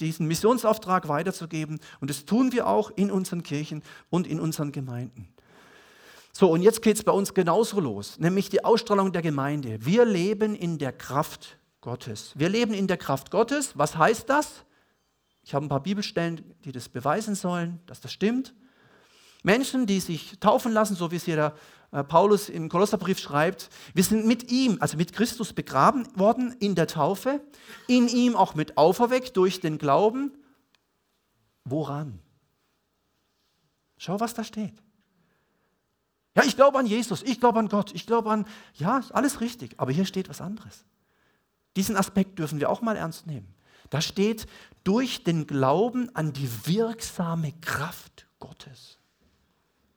[0.00, 1.80] diesen Missionsauftrag weiterzugeben.
[2.00, 5.28] Und das tun wir auch in unseren Kirchen und in unseren Gemeinden.
[6.32, 9.84] So, und jetzt geht es bei uns genauso los, nämlich die Ausstrahlung der Gemeinde.
[9.84, 12.32] Wir leben in der Kraft Gottes.
[12.36, 13.76] Wir leben in der Kraft Gottes.
[13.76, 14.64] Was heißt das?
[15.42, 18.54] Ich habe ein paar Bibelstellen, die das beweisen sollen, dass das stimmt.
[19.42, 21.54] Menschen, die sich taufen lassen, so wie es hier der
[21.90, 26.86] Paulus im Kolosserbrief schreibt, wir sind mit ihm, also mit Christus begraben worden in der
[26.86, 27.40] Taufe,
[27.88, 30.32] in ihm auch mit auferweckt durch den Glauben.
[31.64, 32.20] Woran?
[33.98, 34.74] Schau, was da steht.
[36.36, 39.74] Ja, ich glaube an Jesus, ich glaube an Gott, ich glaube an, ja, alles richtig,
[39.78, 40.84] aber hier steht was anderes.
[41.74, 43.52] Diesen Aspekt dürfen wir auch mal ernst nehmen.
[43.90, 44.46] Da steht,
[44.84, 49.00] durch den Glauben an die wirksame Kraft Gottes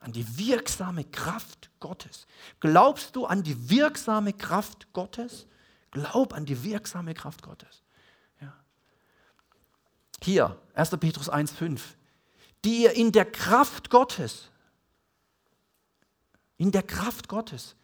[0.04, 2.26] an die wirksame Kraft Gottes.
[2.60, 5.46] Glaubst du an die wirksame Kraft Gottes?
[5.90, 7.82] Glaub an die wirksame Kraft Gottes.
[8.40, 8.54] Ja.
[10.22, 10.96] Hier, 1.
[10.96, 11.78] Petrus 1,5.
[12.64, 14.50] Die ihr in der Kraft Gottes,
[16.56, 17.76] in der Kraft Gottes,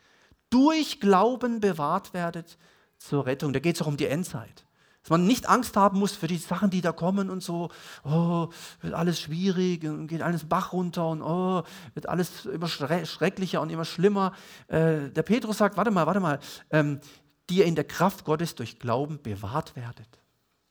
[0.48, 2.56] durch Glauben bewahrt werdet
[2.96, 3.52] zur Rettung.
[3.52, 4.64] Da geht es auch um die Endzeit.
[5.02, 7.70] Dass man nicht Angst haben muss für die Sachen, die da kommen und so,
[8.04, 8.48] oh,
[8.82, 11.62] wird alles schwierig und geht alles Bach runter und oh,
[11.94, 14.32] wird alles immer schrecklicher und immer schlimmer.
[14.68, 16.38] Äh, der Petrus sagt, warte mal, warte mal,
[16.70, 17.00] ähm,
[17.48, 20.20] die ihr in der Kraft Gottes durch Glauben bewahrt werdet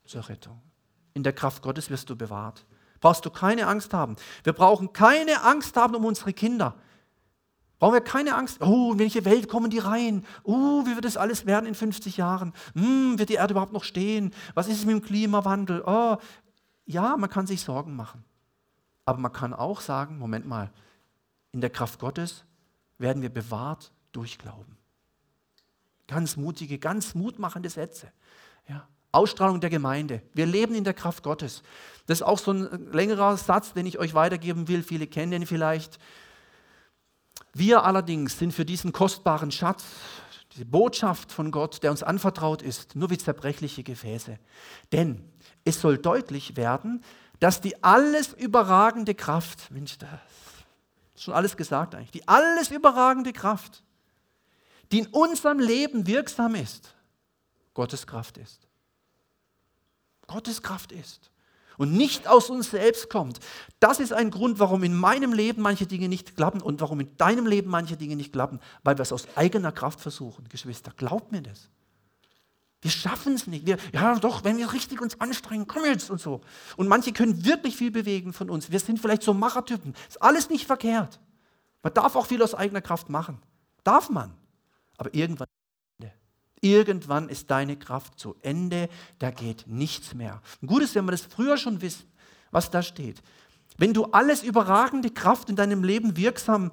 [0.05, 0.61] zur Rettung.
[1.13, 2.65] In der Kraft Gottes wirst du bewahrt.
[2.99, 4.15] Brauchst du keine Angst haben.
[4.43, 6.75] Wir brauchen keine Angst haben um unsere Kinder.
[7.79, 8.61] Brauchen wir keine Angst.
[8.61, 10.25] Oh, in welche Welt kommen die rein?
[10.43, 12.53] Oh, wie wird das alles werden in 50 Jahren?
[12.73, 14.33] Hm, wird die Erde überhaupt noch stehen?
[14.53, 15.81] Was ist mit dem Klimawandel?
[15.85, 16.17] Oh,
[16.85, 18.25] ja, man kann sich Sorgen machen.
[19.05, 20.71] Aber man kann auch sagen, Moment mal,
[21.53, 22.43] in der Kraft Gottes
[22.97, 24.77] werden wir bewahrt durch Glauben.
[26.07, 28.11] Ganz mutige, ganz mutmachende Sätze.
[28.67, 28.87] Ja.
[29.11, 30.21] Ausstrahlung der Gemeinde.
[30.33, 31.63] Wir leben in der Kraft Gottes.
[32.05, 34.83] Das ist auch so ein längerer Satz, den ich euch weitergeben will.
[34.83, 35.97] Viele kennen den vielleicht.
[37.59, 39.83] Wir allerdings sind für diesen kostbaren Schatz,
[40.53, 44.39] diese Botschaft von Gott, der uns anvertraut ist, nur wie zerbrechliche Gefäße.
[44.93, 45.29] Denn
[45.65, 47.03] es soll deutlich werden,
[47.41, 50.09] dass die alles überragende Kraft, Mensch, das
[51.15, 53.83] ist schon alles gesagt eigentlich, die alles überragende Kraft,
[54.93, 56.95] die in unserem Leben wirksam ist,
[57.73, 58.69] Gottes Kraft ist.
[60.27, 61.29] Gottes Kraft ist
[61.79, 63.39] und nicht aus uns selbst kommt.
[63.79, 67.15] Das ist ein Grund, warum in meinem Leben manche Dinge nicht klappen und warum in
[67.15, 70.47] deinem Leben manche Dinge nicht klappen, weil wir es aus eigener Kraft versuchen.
[70.49, 71.69] Geschwister, glaubt mir das.
[72.81, 73.65] Wir schaffen es nicht.
[73.65, 76.41] Wir, ja, doch, wenn wir richtig uns anstrengen, komm jetzt und so.
[76.75, 78.69] Und manche können wirklich viel bewegen von uns.
[78.71, 79.95] Wir sind vielleicht so Machertypen.
[80.07, 81.19] Ist alles nicht verkehrt.
[81.81, 83.41] Man darf auch viel aus eigener Kraft machen.
[83.85, 84.33] Darf man.
[84.97, 85.47] Aber irgendwann
[86.61, 90.41] Irgendwann ist deine Kraft zu Ende, da geht nichts mehr.
[90.61, 92.05] Und gut ist, wenn wir das früher schon wissen,
[92.51, 93.21] was da steht.
[93.77, 96.71] Wenn du alles überragende Kraft in deinem Leben wirksam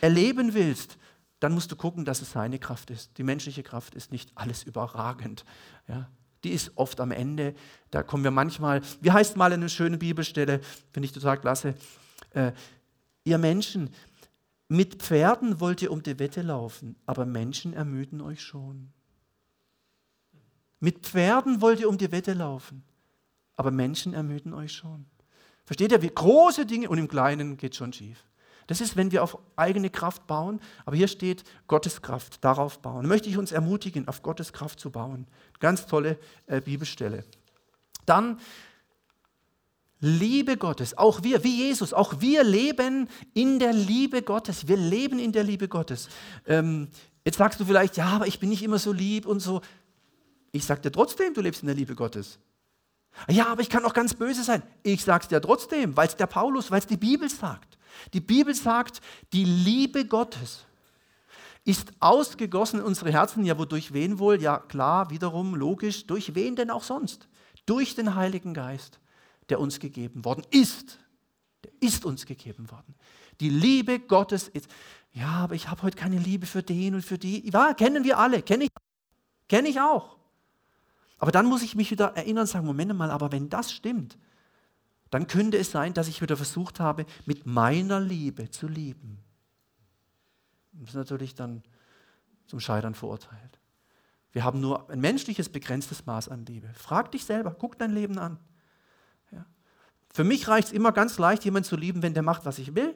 [0.00, 0.96] erleben willst,
[1.40, 3.18] dann musst du gucken, dass es seine Kraft ist.
[3.18, 5.44] Die menschliche Kraft ist nicht alles überragend.
[5.86, 6.08] Ja?
[6.44, 7.54] Die ist oft am Ende.
[7.90, 10.60] Da kommen wir manchmal, wie heißt mal eine schöne Bibelstelle,
[10.92, 11.74] finde ich total klasse.
[12.30, 12.52] Äh,
[13.24, 13.90] ihr Menschen,
[14.68, 18.92] mit Pferden wollt ihr um die Wette laufen, aber Menschen ermüden euch schon.
[20.80, 22.84] Mit Pferden wollt ihr um die Wette laufen,
[23.56, 25.06] aber Menschen ermüden euch schon.
[25.64, 28.24] Versteht ihr, wie große Dinge und im Kleinen geht schon schief.
[28.66, 33.02] Das ist, wenn wir auf eigene Kraft bauen, aber hier steht Gottes Kraft, darauf bauen.
[33.02, 35.26] Da möchte ich uns ermutigen, auf Gottes Kraft zu bauen.
[35.60, 37.24] Ganz tolle äh, Bibelstelle.
[38.06, 38.38] Dann
[40.00, 44.68] Liebe Gottes, auch wir, wie Jesus, auch wir leben in der Liebe Gottes.
[44.68, 46.08] Wir leben in der Liebe Gottes.
[46.46, 46.88] Ähm,
[47.24, 49.62] jetzt sagst du vielleicht, ja, aber ich bin nicht immer so lieb und so.
[50.56, 52.38] Ich sage dir trotzdem, du lebst in der Liebe Gottes.
[53.28, 54.62] Ja, aber ich kann auch ganz böse sein.
[54.82, 57.78] Ich sage es dir trotzdem, weil es der Paulus, weil es die Bibel sagt.
[58.12, 59.00] Die Bibel sagt,
[59.32, 60.66] die Liebe Gottes
[61.64, 63.44] ist ausgegossen in unsere Herzen.
[63.44, 64.40] Ja, wodurch wen wohl?
[64.40, 66.06] Ja, klar, wiederum logisch.
[66.06, 67.28] Durch wen denn auch sonst?
[67.64, 69.00] Durch den Heiligen Geist,
[69.48, 70.98] der uns gegeben worden ist.
[71.64, 72.94] Der ist uns gegeben worden.
[73.40, 74.68] Die Liebe Gottes ist.
[75.12, 77.50] Ja, aber ich habe heute keine Liebe für den und für die.
[77.50, 78.42] Ja, kennen wir alle.
[78.42, 78.70] Kenne ich.
[79.48, 80.16] Kenne ich auch.
[81.18, 84.18] Aber dann muss ich mich wieder erinnern und sagen, Moment mal, aber wenn das stimmt,
[85.10, 89.18] dann könnte es sein, dass ich wieder versucht habe, mit meiner Liebe zu lieben.
[90.72, 91.62] Das ist natürlich dann
[92.46, 93.58] zum Scheitern verurteilt.
[94.32, 96.68] Wir haben nur ein menschliches, begrenztes Maß an Liebe.
[96.74, 98.38] Frag dich selber, guck dein Leben an.
[99.30, 99.46] Ja.
[100.12, 102.74] Für mich reicht es immer ganz leicht, jemanden zu lieben, wenn der macht, was ich
[102.74, 102.94] will.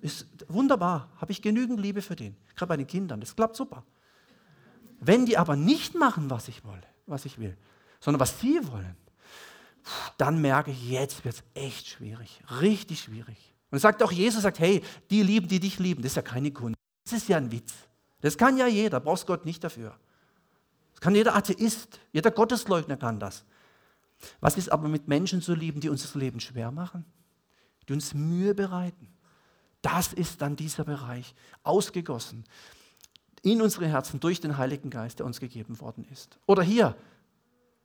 [0.00, 2.36] Ist wunderbar, habe ich genügend Liebe für den.
[2.54, 3.84] Gerade bei den Kindern, das klappt super.
[5.00, 7.56] Wenn die aber nicht machen, was ich wolle, was ich will,
[8.00, 8.96] sondern was sie wollen,
[10.16, 13.36] dann merke ich, jetzt wird es echt schwierig, richtig schwierig.
[13.70, 16.52] Und sagt auch Jesus, sagt, hey, die lieben, die dich lieben, das ist ja keine
[16.52, 17.74] Kunst, das ist ja ein Witz.
[18.20, 19.98] Das kann ja jeder, brauchst Gott nicht dafür.
[20.92, 23.44] Das kann jeder Atheist, jeder Gottesleugner kann das.
[24.40, 27.04] Was ist aber mit Menschen zu lieben, die uns das Leben schwer machen,
[27.88, 29.08] die uns Mühe bereiten?
[29.82, 32.44] Das ist dann dieser Bereich, ausgegossen
[33.44, 36.38] in unsere Herzen durch den Heiligen Geist, der uns gegeben worden ist.
[36.46, 36.96] Oder hier,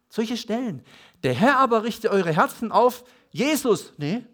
[0.09, 0.81] solche Stellen.
[1.23, 4.25] Der Herr aber richte eure Herzen auf Jesus, nee,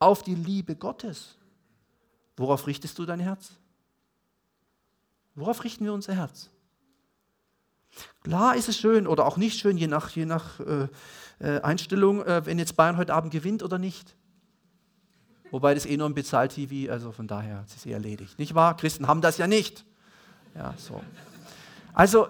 [0.00, 1.36] auf die Liebe Gottes.
[2.36, 3.52] Worauf richtest du dein Herz?
[5.34, 6.50] Worauf richten wir unser Herz?
[8.22, 10.88] Klar ist es schön oder auch nicht schön, je nach, je nach äh,
[11.40, 14.14] äh Einstellung, äh, wenn jetzt Bayern heute Abend gewinnt oder nicht.
[15.50, 18.38] Wobei das eh nur ein Bezahl-TV, also von daher ist es eh erledigt.
[18.38, 18.76] Nicht wahr?
[18.76, 19.84] Christen haben das ja nicht.
[20.54, 21.02] Ja, so.
[21.94, 22.28] Also,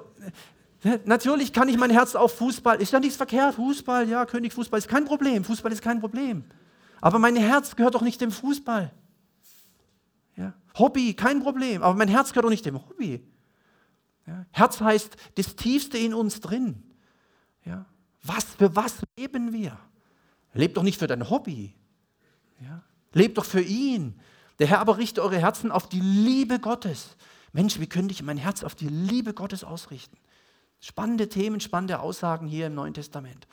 [1.05, 4.79] natürlich kann ich mein Herz auf Fußball, ist ja nichts verkehrt, Fußball, ja, König Fußball
[4.79, 6.45] ist kein Problem, Fußball ist kein Problem.
[7.01, 8.93] Aber mein Herz gehört doch nicht dem Fußball.
[10.37, 10.55] Ja.
[10.79, 13.25] Hobby, kein Problem, aber mein Herz gehört doch nicht dem Hobby.
[14.27, 14.47] Ja.
[14.53, 16.83] Herz heißt das Tiefste in uns drin.
[17.65, 17.87] Ja.
[18.23, 19.79] Was, für was leben wir?
[20.55, 21.75] Lebt doch nicht für dein Hobby.
[22.61, 22.83] Ja.
[23.13, 24.19] Lebt doch für ihn.
[24.59, 27.17] Der Herr aber richte eure Herzen auf die Liebe Gottes.
[27.53, 30.17] Mensch, wie könnte ich mein Herz auf die Liebe Gottes ausrichten?
[30.81, 33.47] Spannende Themen, spannende Aussagen hier im Neuen Testament.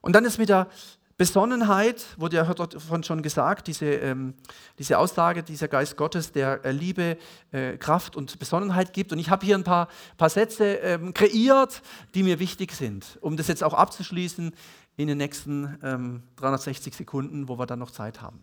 [0.00, 0.68] Und dann ist mit der
[1.16, 4.34] Besonnenheit, wurde ja davon schon gesagt, diese, ähm,
[4.78, 7.18] diese Aussage, dieser Geist Gottes, der äh, Liebe,
[7.50, 9.12] äh, Kraft und Besonnenheit gibt.
[9.12, 11.82] Und ich habe hier ein paar, paar Sätze ähm, kreiert,
[12.14, 14.54] die mir wichtig sind, um das jetzt auch abzuschließen
[14.98, 18.42] in den nächsten ähm, 360 Sekunden, wo wir dann noch Zeit haben.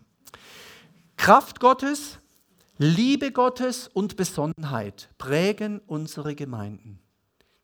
[1.16, 2.18] Kraft Gottes,
[2.78, 6.98] Liebe Gottes und Besonnenheit prägen unsere Gemeinden.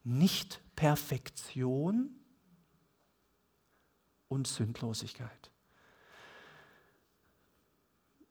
[0.04, 2.10] Nicht Perfektion
[4.28, 5.50] und Sündlosigkeit.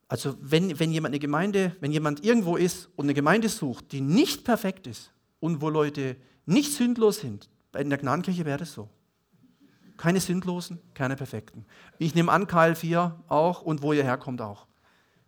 [0.07, 4.01] Also wenn, wenn jemand eine Gemeinde, wenn jemand irgendwo ist und eine Gemeinde sucht, die
[4.01, 8.89] nicht perfekt ist und wo Leute nicht sündlos sind, in der Gnadenkirche wäre das so.
[10.01, 11.63] Keine Sündlosen, keine Perfekten.
[11.99, 14.65] Ich nehme an, KL4 auch und wo ihr herkommt auch.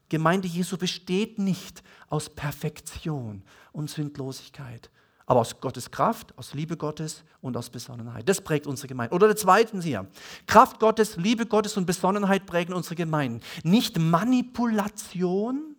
[0.10, 4.90] Gemeinde Jesu besteht nicht aus Perfektion und Sündlosigkeit,
[5.28, 8.28] aber aus Gottes Kraft, aus Liebe Gottes und aus Besonnenheit.
[8.28, 9.14] Das prägt unsere Gemeinde.
[9.14, 10.08] Oder der zweite hier.
[10.48, 13.42] Kraft Gottes, Liebe Gottes und Besonnenheit prägen unsere Gemeinden.
[13.62, 15.76] Nicht Manipulation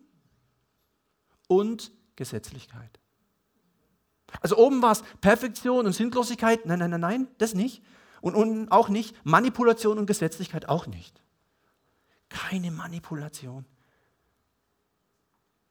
[1.49, 2.97] und Gesetzlichkeit.
[4.39, 6.65] Also oben war es Perfektion und Sinnlosigkeit.
[6.65, 7.83] Nein, nein, nein, nein, das nicht.
[8.33, 9.15] Und auch nicht.
[9.23, 11.21] Manipulation und Gesetzlichkeit auch nicht.
[12.27, 13.65] Keine Manipulation.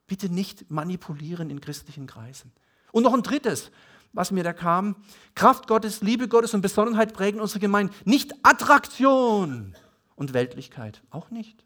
[0.06, 2.52] Bitte nicht manipulieren in christlichen Kreisen.
[2.92, 3.72] Und noch ein drittes,
[4.12, 4.94] was mir da kam.
[5.34, 7.92] Kraft Gottes, Liebe Gottes und Besonnenheit prägen unsere Gemeinde.
[8.04, 9.76] Nicht Attraktion
[10.14, 11.02] und Weltlichkeit.
[11.10, 11.64] Auch nicht.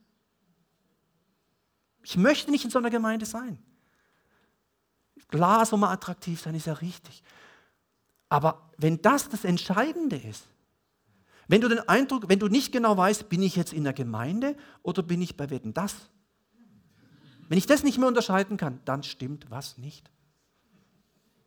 [2.03, 3.59] Ich möchte nicht in so einer Gemeinde sein.
[5.29, 7.23] Klar soll man attraktiv sein, ist ja richtig.
[8.31, 10.49] Aber wenn das das Entscheidende ist,
[11.49, 14.55] wenn du den Eindruck, wenn du nicht genau weißt, bin ich jetzt in der Gemeinde
[14.83, 15.95] oder bin ich bei Wetten das?
[17.49, 20.11] Wenn ich das nicht mehr unterscheiden kann, dann stimmt was nicht.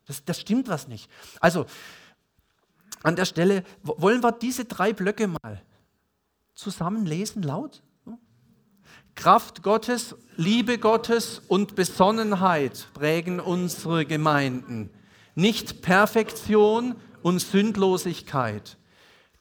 [0.07, 1.09] Das, das stimmt was nicht.
[1.39, 1.67] Also,
[3.03, 5.61] an der Stelle wollen wir diese drei Blöcke mal
[6.55, 7.83] zusammen lesen, laut?
[9.13, 14.89] Kraft Gottes, Liebe Gottes und Besonnenheit prägen unsere Gemeinden.
[15.35, 18.77] Nicht Perfektion und Sündlosigkeit.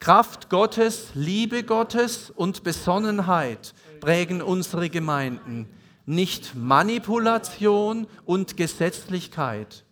[0.00, 5.68] Kraft Gottes, Liebe Gottes und Besonnenheit prägen unsere Gemeinden.
[6.06, 9.84] Nicht Manipulation und Gesetzlichkeit.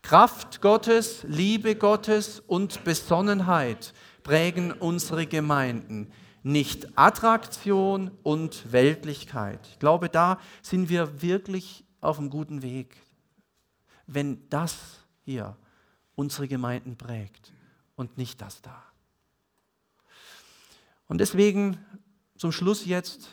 [0.00, 3.92] Kraft Gottes, Liebe Gottes und Besonnenheit
[4.22, 6.10] prägen unsere Gemeinden
[6.42, 9.60] nicht Attraktion und Weltlichkeit.
[9.70, 12.96] Ich glaube, da sind wir wirklich auf einem guten Weg,
[14.06, 15.56] wenn das hier
[16.14, 17.52] unsere Gemeinden prägt
[17.96, 18.87] und nicht das da.
[21.08, 21.78] Und deswegen
[22.36, 23.30] zum Schluss jetzt,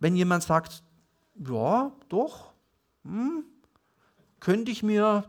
[0.00, 0.82] wenn jemand sagt,
[1.36, 2.52] ja, doch,
[3.04, 3.44] hm,
[4.40, 5.24] könnte ich mir,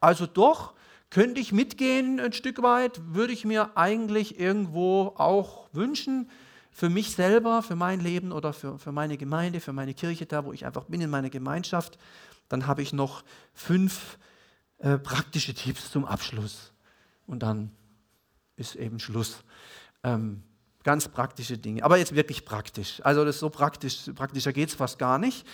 [0.00, 0.74] also doch,
[1.10, 6.30] könnte ich mitgehen ein Stück weit, würde ich mir eigentlich irgendwo auch wünschen,
[6.70, 10.44] für mich selber, für mein Leben oder für, für meine Gemeinde, für meine Kirche, da
[10.44, 11.98] wo ich einfach bin in meiner Gemeinschaft.
[12.48, 14.18] Dann habe ich noch fünf
[14.78, 16.72] äh, praktische Tipps zum Abschluss.
[17.26, 17.72] Und dann
[18.58, 19.42] ist eben Schluss.
[20.02, 20.42] Ähm,
[20.84, 21.82] Ganz praktische Dinge.
[21.82, 23.00] Aber jetzt wirklich praktisch.
[23.04, 25.44] Also das ist so praktisch, praktischer geht es fast gar nicht.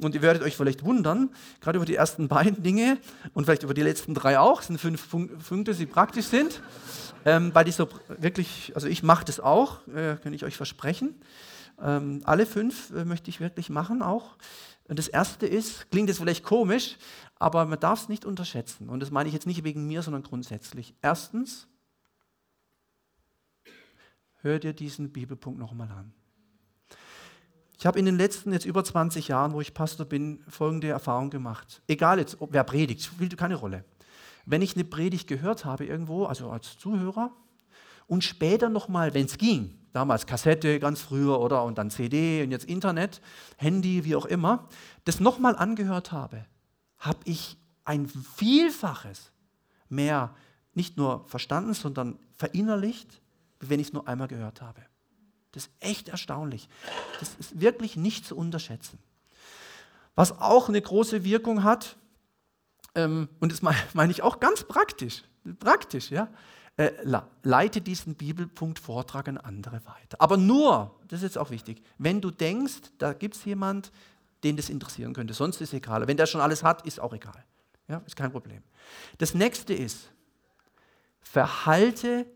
[0.00, 2.98] Und ihr werdet euch vielleicht wundern, gerade über die ersten beiden Dinge
[3.32, 6.60] und vielleicht über die letzten drei auch, das sind fünf Punkte, die praktisch sind.
[7.24, 7.88] Ähm, weil die so
[8.18, 11.14] wirklich, also ich mache das auch, äh, kann ich euch versprechen.
[11.82, 14.36] Ähm, alle fünf äh, möchte ich wirklich machen auch.
[14.86, 16.98] Und das erste ist, klingt jetzt vielleicht komisch,
[17.38, 18.90] aber man darf es nicht unterschätzen.
[18.90, 20.94] Und das meine ich jetzt nicht wegen mir, sondern grundsätzlich.
[21.00, 21.66] Erstens,
[24.44, 26.12] hör dir diesen Bibelpunkt nochmal an.
[27.78, 31.30] Ich habe in den letzten jetzt über 20 Jahren, wo ich Pastor bin, folgende Erfahrung
[31.30, 31.82] gemacht.
[31.88, 33.84] Egal jetzt, wer predigt, spielt keine Rolle.
[34.46, 37.32] Wenn ich eine Predigt gehört habe irgendwo, also als Zuhörer,
[38.06, 42.50] und später nochmal, wenn es ging, damals Kassette ganz früher oder und dann CD und
[42.50, 43.22] jetzt Internet,
[43.56, 44.68] Handy, wie auch immer,
[45.04, 46.44] das nochmal angehört habe,
[46.98, 49.32] habe ich ein Vielfaches
[49.88, 50.34] mehr
[50.74, 53.22] nicht nur verstanden, sondern verinnerlicht
[53.60, 54.80] wenn ich es nur einmal gehört habe.
[55.52, 56.68] Das ist echt erstaunlich.
[57.20, 58.98] Das ist wirklich nicht zu unterschätzen.
[60.14, 61.96] Was auch eine große Wirkung hat,
[62.94, 65.22] ähm, und das meine ich auch ganz praktisch,
[65.58, 66.28] praktisch, ja,
[66.76, 66.90] äh,
[67.42, 70.16] leite diesen Bibelpunkt Vortrag an andere weiter.
[70.18, 73.92] Aber nur, das ist jetzt auch wichtig, wenn du denkst, da gibt es jemand,
[74.42, 75.34] den das interessieren könnte.
[75.34, 76.06] Sonst ist es egal.
[76.06, 77.44] Wenn der schon alles hat, ist auch egal.
[77.88, 78.62] Ja, ist kein Problem.
[79.18, 80.10] Das nächste ist,
[81.20, 82.26] verhalte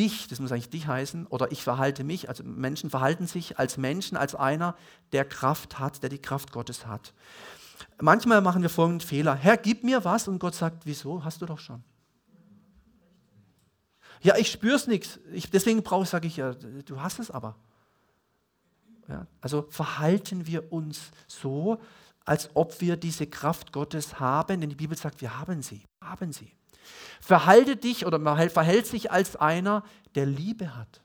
[0.00, 3.76] dich, das muss eigentlich dich heißen, oder ich verhalte mich, also Menschen verhalten sich als
[3.76, 4.74] Menschen, als einer,
[5.12, 7.12] der Kraft hat, der die Kraft Gottes hat.
[8.00, 9.34] Manchmal machen wir folgenden Fehler.
[9.34, 11.22] Herr, gib mir was und Gott sagt, wieso?
[11.22, 11.84] Hast du doch schon.
[14.22, 15.18] Ja, ich spüre es nichts.
[15.52, 17.56] Deswegen brauche sage ich ja, du hast es aber.
[19.08, 21.80] Ja, also verhalten wir uns so,
[22.24, 26.32] als ob wir diese Kraft Gottes haben, denn die Bibel sagt, wir haben sie, haben
[26.32, 26.52] sie.
[27.20, 28.18] Verhalte dich oder
[28.50, 31.00] verhält sich als einer, der Liebe hat.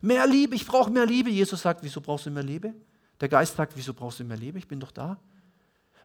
[0.00, 1.30] Mehr Liebe, ich brauche mehr Liebe.
[1.30, 2.74] Jesus sagt, wieso brauchst du mehr Liebe?
[3.20, 4.58] Der Geist sagt, wieso brauchst du mehr Liebe?
[4.58, 5.18] Ich bin doch da.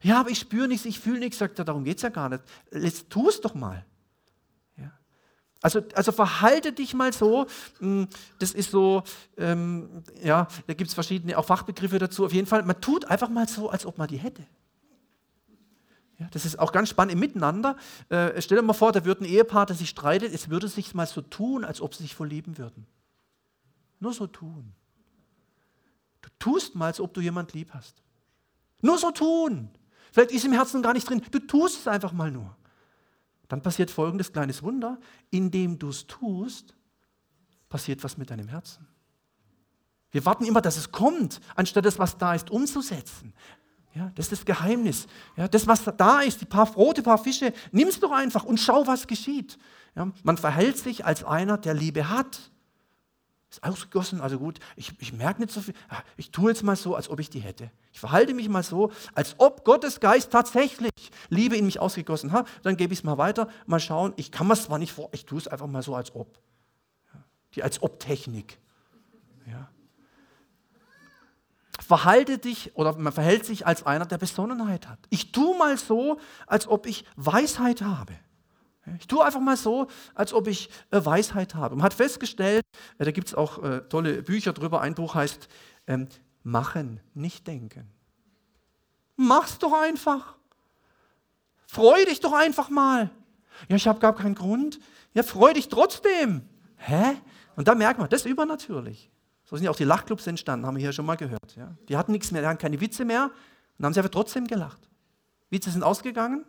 [0.02, 1.38] Ja, aber ich spüre nichts, ich fühle nichts.
[1.38, 2.44] Sagt er, darum geht es ja gar nicht.
[2.72, 3.86] Jetzt tu es doch mal.
[4.78, 4.92] Ja.
[5.62, 7.48] Also, also verhalte dich mal so.
[7.80, 8.08] Hm,
[8.40, 9.04] das ist so,
[9.38, 12.26] ähm, ja, da gibt es verschiedene auch Fachbegriffe dazu.
[12.26, 14.46] Auf jeden Fall, man tut einfach mal so, als ob man die hätte.
[16.20, 17.78] Ja, das ist auch ganz spannend im Miteinander.
[18.10, 20.94] Äh, stell dir mal vor, da würde ein Ehepaar, das sich streitet, es würde sich
[20.94, 22.86] mal so tun, als ob sie sich verlieben würden.
[24.00, 24.74] Nur so tun.
[26.22, 28.04] Du tust mal, als ob du jemand lieb hast.
[28.82, 29.70] Nur so tun.
[30.12, 31.22] Vielleicht ist im Herzen gar nicht drin.
[31.32, 32.56] Du tust es einfach mal nur.
[33.48, 35.00] Dann passiert folgendes kleines Wunder.
[35.30, 36.76] Indem du es tust,
[37.70, 38.88] passiert was mit deinem Herzen.
[40.12, 43.34] Wir warten immer, dass es kommt, anstatt das, was da ist, umzusetzen.
[43.96, 45.08] Ja, das ist das Geheimnis.
[45.36, 48.60] Ja, das, was da ist, die paar Brote, paar Fische, nimm es doch einfach und
[48.60, 49.58] schau, was geschieht.
[49.96, 52.52] Ja, man verhält sich als einer, der Liebe hat.
[53.50, 55.74] Ist ausgegossen, also gut, ich, ich merke nicht so viel.
[55.88, 57.72] Ah, ich tue jetzt mal so, als ob ich die hätte.
[57.92, 60.92] Ich verhalte mich mal so, als ob Gottes Geist tatsächlich
[61.30, 62.48] Liebe in mich ausgegossen hat.
[62.62, 64.14] Dann gebe ich es mal weiter, mal schauen.
[64.18, 66.40] Ich kann mir es zwar nicht vor, ich tue es einfach mal so, als ob.
[67.56, 68.60] Die als ob Technik.
[69.48, 69.68] Ja
[71.80, 75.00] verhalte dich oder man verhält sich als einer, der Besonnenheit hat.
[75.10, 78.14] Ich tue mal so, als ob ich Weisheit habe.
[78.98, 81.76] Ich tue einfach mal so, als ob ich äh, Weisheit habe.
[81.76, 82.64] Man hat festgestellt,
[82.98, 85.48] äh, da gibt es auch äh, tolle Bücher drüber, ein Buch heißt
[85.88, 86.08] ähm,
[86.42, 87.92] Machen, nicht denken.
[89.16, 90.36] Mach's doch einfach.
[91.68, 93.12] Freu dich doch einfach mal.
[93.68, 94.80] Ja, ich habe gar keinen Grund.
[95.14, 96.48] Ja, freu dich trotzdem.
[96.78, 97.18] Hä?
[97.56, 99.12] Und da merkt man, das ist übernatürlich.
[99.50, 101.56] So sind ja auch die Lachclubs entstanden, haben wir hier schon mal gehört.
[101.56, 101.74] Ja.
[101.88, 103.32] Die hatten nichts mehr, die hatten keine Witze mehr
[103.80, 104.88] und haben sie aber trotzdem gelacht.
[105.50, 106.46] Witze sind ausgegangen,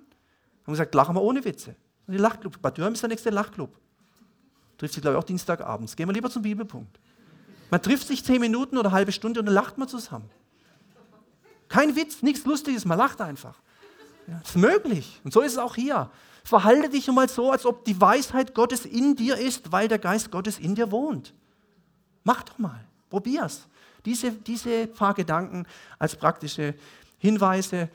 [0.67, 1.75] haben gesagt, lachen wir ohne Witze.
[2.07, 3.75] Und die Lachclubs, Bad Dürm ist der nächste Lachclub.
[4.77, 5.97] Trifft sich, glaube ich, auch Dienstagabends.
[5.97, 7.01] Gehen wir lieber zum Bibelpunkt.
[7.71, 10.29] Man trifft sich zehn Minuten oder eine halbe Stunde und dann lacht man zusammen.
[11.69, 13.63] Kein Witz, nichts Lustiges, man lacht einfach.
[14.27, 15.23] Ja, ist möglich.
[15.25, 16.11] Und so ist es auch hier.
[16.45, 20.31] Verhalte dich mal so, als ob die Weisheit Gottes in dir ist, weil der Geist
[20.31, 21.33] Gottes in dir wohnt.
[22.25, 22.85] Mach doch mal.
[23.11, 23.67] Probier's.
[24.05, 25.67] Diese, diese paar Gedanken
[25.99, 26.75] als praktische
[27.19, 27.91] Hinweise.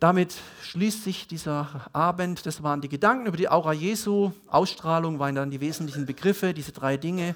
[0.00, 2.44] Damit schließt sich dieser Abend.
[2.44, 4.32] Das waren die Gedanken über die Aura Jesu.
[4.46, 7.34] Ausstrahlung waren dann die wesentlichen Begriffe, diese drei Dinge,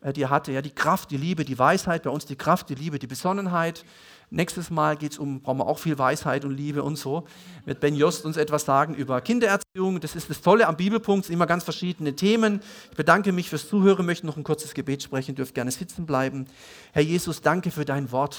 [0.00, 0.52] äh, die er hatte.
[0.52, 2.04] Ja, die Kraft, die Liebe, die Weisheit.
[2.04, 3.84] Bei uns die Kraft, die Liebe, die Besonnenheit.
[4.32, 7.26] Nächstes Mal geht es um, brauchen wir auch viel Weisheit und Liebe und so.
[7.64, 10.00] Wird Ben Jost uns etwas sagen über Kindererziehung.
[10.00, 12.60] Das ist das Tolle am Bibelpunkt, sind immer ganz verschiedene Themen.
[12.92, 16.46] Ich bedanke mich fürs Zuhören, möchte noch ein kurzes Gebet sprechen, dürft gerne sitzen bleiben.
[16.92, 18.38] Herr Jesus, danke für dein Wort.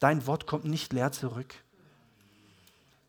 [0.00, 1.54] Dein Wort kommt nicht leer zurück.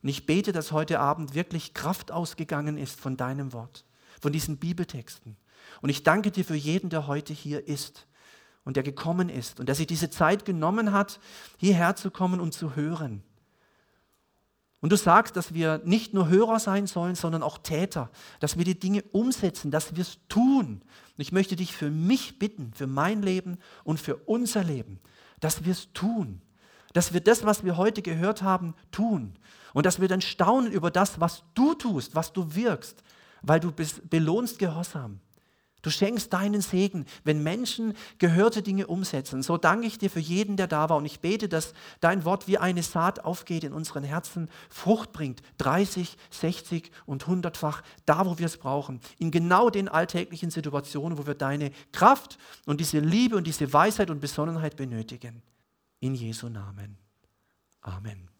[0.03, 3.85] Und ich bete, dass heute Abend wirklich Kraft ausgegangen ist von deinem Wort,
[4.19, 5.35] von diesen Bibeltexten.
[5.81, 8.05] Und ich danke dir für jeden, der heute hier ist
[8.63, 11.19] und der gekommen ist und der sich diese Zeit genommen hat,
[11.57, 13.23] hierher zu kommen und zu hören.
[14.81, 18.09] Und du sagst, dass wir nicht nur Hörer sein sollen, sondern auch Täter,
[18.39, 20.81] dass wir die Dinge umsetzen, dass wir es tun.
[21.17, 24.99] Und ich möchte dich für mich bitten, für mein Leben und für unser Leben,
[25.39, 26.41] dass wir es tun,
[26.93, 29.35] dass wir das, was wir heute gehört haben, tun
[29.73, 33.03] und dass wir dann staunen über das, was du tust, was du wirkst,
[33.43, 33.71] weil du
[34.09, 35.19] belohnst Gehorsam.
[35.81, 39.41] Du schenkst deinen Segen, wenn Menschen gehörte Dinge umsetzen.
[39.41, 40.97] So danke ich dir für jeden, der da war.
[40.97, 45.41] Und ich bete, dass dein Wort wie eine Saat aufgeht in unseren Herzen, Frucht bringt.
[45.57, 48.99] 30, 60 und 100-fach, da wo wir es brauchen.
[49.17, 54.09] In genau den alltäglichen Situationen, wo wir deine Kraft und diese Liebe und diese Weisheit
[54.09, 55.41] und Besonnenheit benötigen.
[55.99, 56.97] In Jesu Namen.
[57.81, 58.30] Amen.